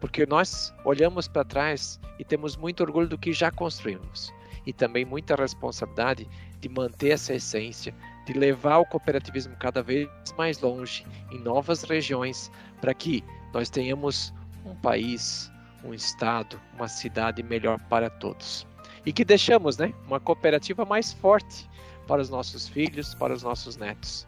Porque 0.00 0.26
nós 0.26 0.72
olhamos 0.84 1.26
para 1.26 1.44
trás 1.44 1.98
e 2.18 2.24
temos 2.24 2.56
muito 2.56 2.82
orgulho 2.82 3.08
do 3.08 3.18
que 3.18 3.32
já 3.32 3.50
construímos. 3.50 4.32
E 4.64 4.72
também 4.72 5.04
muita 5.04 5.34
responsabilidade 5.34 6.28
de 6.60 6.68
manter 6.68 7.10
essa 7.10 7.34
essência, 7.34 7.94
de 8.26 8.32
levar 8.32 8.78
o 8.78 8.86
cooperativismo 8.86 9.56
cada 9.56 9.82
vez 9.82 10.08
mais 10.36 10.60
longe, 10.60 11.06
em 11.32 11.38
novas 11.38 11.82
regiões, 11.82 12.50
para 12.80 12.92
que 12.92 13.24
nós 13.52 13.70
tenhamos 13.70 14.32
um 14.64 14.74
país, 14.76 15.50
um 15.82 15.94
estado, 15.94 16.60
uma 16.74 16.86
cidade 16.86 17.42
melhor 17.42 17.80
para 17.88 18.10
todos 18.10 18.67
e 19.08 19.12
que 19.12 19.24
deixamos 19.24 19.78
né, 19.78 19.94
uma 20.06 20.20
cooperativa 20.20 20.84
mais 20.84 21.14
forte 21.14 21.66
para 22.06 22.20
os 22.20 22.28
nossos 22.28 22.68
filhos, 22.68 23.14
para 23.14 23.32
os 23.32 23.42
nossos 23.42 23.74
netos. 23.78 24.26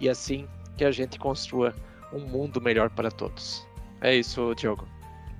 E 0.00 0.08
assim 0.08 0.48
que 0.74 0.86
a 0.86 0.90
gente 0.90 1.18
construa 1.18 1.76
um 2.14 2.20
mundo 2.20 2.58
melhor 2.58 2.88
para 2.88 3.10
todos. 3.10 3.66
É 4.00 4.16
isso, 4.16 4.54
Diogo. 4.54 4.88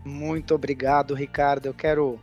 Muito 0.04 0.54
obrigado, 0.54 1.14
Ricardo. 1.14 1.64
Eu 1.64 1.72
quero 1.72 2.20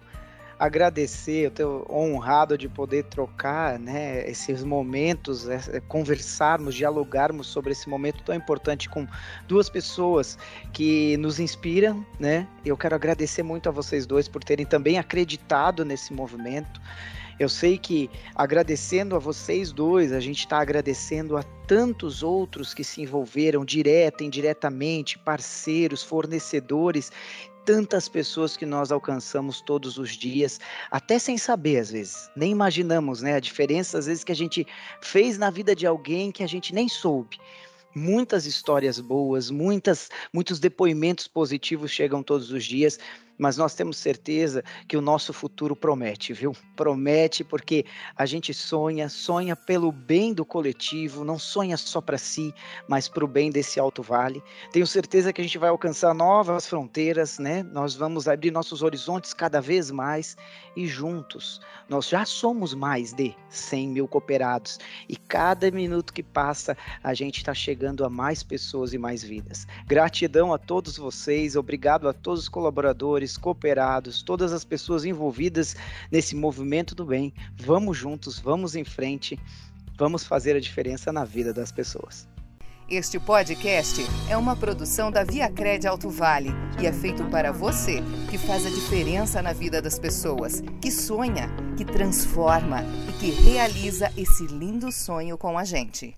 agradecer, 0.59 1.45
eu 1.45 1.47
estou 1.47 1.87
honrado 1.89 2.57
de 2.57 2.67
poder 2.67 3.05
trocar 3.05 3.79
né, 3.79 4.29
esses 4.29 4.61
momentos, 4.61 5.47
é, 5.47 5.79
conversarmos, 5.87 6.75
dialogarmos 6.75 7.47
sobre 7.47 7.71
esse 7.71 7.87
momento 7.87 8.21
tão 8.23 8.35
importante 8.35 8.89
com 8.89 9.07
duas 9.47 9.69
pessoas 9.69 10.37
que 10.73 11.15
nos 11.17 11.39
inspiram, 11.39 12.05
né? 12.19 12.45
Eu 12.65 12.75
quero 12.75 12.93
agradecer 12.93 13.41
muito 13.41 13.69
a 13.69 13.71
vocês 13.71 14.05
dois 14.05 14.27
por 14.27 14.43
terem 14.43 14.65
também 14.65 14.99
acreditado 14.99 15.85
nesse 15.85 16.11
movimento. 16.11 16.81
Eu 17.39 17.47
sei 17.47 17.77
que 17.77 18.09
agradecendo 18.35 19.15
a 19.15 19.19
vocês 19.19 19.71
dois, 19.71 20.11
a 20.11 20.19
gente 20.19 20.39
está 20.39 20.59
agradecendo 20.59 21.37
a 21.37 21.43
tantos 21.65 22.21
outros 22.21 22.73
que 22.73 22.83
se 22.83 23.01
envolveram 23.01 23.63
direta, 23.63 24.25
indiretamente, 24.25 25.17
parceiros, 25.17 26.03
fornecedores, 26.03 27.13
tantas 27.69 28.09
pessoas 28.09 28.57
que 28.57 28.65
nós 28.65 28.91
alcançamos 28.91 29.61
todos 29.61 29.99
os 29.99 30.17
dias, 30.17 30.59
até 30.89 31.19
sem 31.19 31.37
saber 31.37 31.77
às 31.77 31.91
vezes, 31.91 32.27
nem 32.35 32.51
imaginamos, 32.51 33.21
né, 33.21 33.35
a 33.35 33.39
diferença 33.39 33.99
às 33.99 34.07
vezes 34.07 34.23
que 34.23 34.31
a 34.31 34.35
gente 34.35 34.65
fez 35.03 35.37
na 35.37 35.51
vida 35.51 35.75
de 35.75 35.85
alguém 35.85 36.31
que 36.31 36.41
a 36.41 36.47
gente 36.47 36.73
nem 36.73 36.89
soube. 36.89 37.37
Muitas 37.93 38.47
histórias 38.47 38.99
boas, 38.99 39.51
muitas, 39.51 40.09
muitos 40.33 40.59
depoimentos 40.59 41.27
positivos 41.27 41.91
chegam 41.91 42.23
todos 42.23 42.51
os 42.51 42.65
dias 42.65 42.97
mas 43.39 43.55
nós 43.55 43.73
temos 43.73 43.97
certeza 43.97 44.63
que 44.87 44.97
o 44.97 45.01
nosso 45.01 45.31
futuro 45.31 45.75
promete, 45.75 46.33
viu? 46.33 46.51
Promete 46.75 47.43
porque 47.43 47.85
a 48.15 48.25
gente 48.25 48.53
sonha, 48.53 49.07
sonha 49.07 49.55
pelo 49.55 49.91
bem 49.91 50.33
do 50.33 50.45
coletivo, 50.45 51.23
não 51.23 51.39
sonha 51.39 51.77
só 51.77 52.01
para 52.01 52.17
si, 52.17 52.53
mas 52.87 53.07
para 53.07 53.23
o 53.23 53.27
bem 53.27 53.49
desse 53.49 53.79
Alto 53.79 54.03
Vale. 54.03 54.43
Tenho 54.73 54.85
certeza 54.85 55.31
que 55.31 55.39
a 55.39 55.43
gente 55.43 55.57
vai 55.57 55.69
alcançar 55.69 56.13
novas 56.13 56.67
fronteiras, 56.67 57.39
né? 57.39 57.63
Nós 57.63 57.95
vamos 57.95 58.27
abrir 58.27 58.51
nossos 58.51 58.83
horizontes 58.83 59.33
cada 59.33 59.61
vez 59.61 59.89
mais 59.89 60.35
e 60.75 60.85
juntos 60.85 61.61
nós 61.89 62.07
já 62.07 62.23
somos 62.23 62.75
mais 62.75 63.11
de 63.13 63.35
100 63.49 63.87
mil 63.89 64.07
cooperados 64.07 64.77
e 65.09 65.15
cada 65.15 65.71
minuto 65.71 66.13
que 66.13 66.21
passa 66.21 66.77
a 67.03 67.15
gente 67.15 67.37
está 67.37 67.51
chegando 67.51 68.05
a 68.05 68.09
mais 68.09 68.43
pessoas 68.43 68.93
e 68.93 68.97
mais 68.97 69.23
vidas. 69.23 69.65
Gratidão 69.87 70.53
a 70.53 70.59
todos 70.59 70.97
vocês, 70.97 71.55
obrigado 71.55 72.07
a 72.07 72.13
todos 72.13 72.43
os 72.43 72.49
colaboradores 72.49 73.28
cooperados, 73.37 74.21
todas 74.21 74.51
as 74.53 74.63
pessoas 74.63 75.05
envolvidas 75.05 75.75
nesse 76.11 76.35
movimento 76.35 76.93
do 76.95 77.05
bem. 77.05 77.33
Vamos 77.55 77.97
juntos, 77.97 78.39
vamos 78.39 78.75
em 78.75 78.83
frente, 78.83 79.39
vamos 79.97 80.23
fazer 80.23 80.55
a 80.55 80.59
diferença 80.59 81.11
na 81.11 81.25
vida 81.25 81.53
das 81.53 81.71
pessoas. 81.71 82.27
Este 82.89 83.19
podcast 83.19 84.01
é 84.27 84.35
uma 84.35 84.55
produção 84.55 85.11
da 85.11 85.23
Via 85.23 85.47
Cred 85.47 85.85
Alto 85.85 86.09
Vale 86.09 86.49
e 86.81 86.87
é 86.87 86.91
feito 86.91 87.23
para 87.25 87.51
você 87.51 88.01
que 88.31 88.37
faz 88.37 88.65
a 88.65 88.69
diferença 88.69 89.43
na 89.43 89.53
vida 89.53 89.79
das 89.79 89.99
pessoas, 89.99 90.63
que 90.81 90.91
sonha, 90.91 91.51
que 91.77 91.85
transforma 91.85 92.83
e 93.07 93.13
que 93.19 93.29
realiza 93.29 94.11
esse 94.17 94.47
lindo 94.47 94.91
sonho 94.91 95.37
com 95.37 95.55
a 95.55 95.63
gente. 95.63 96.15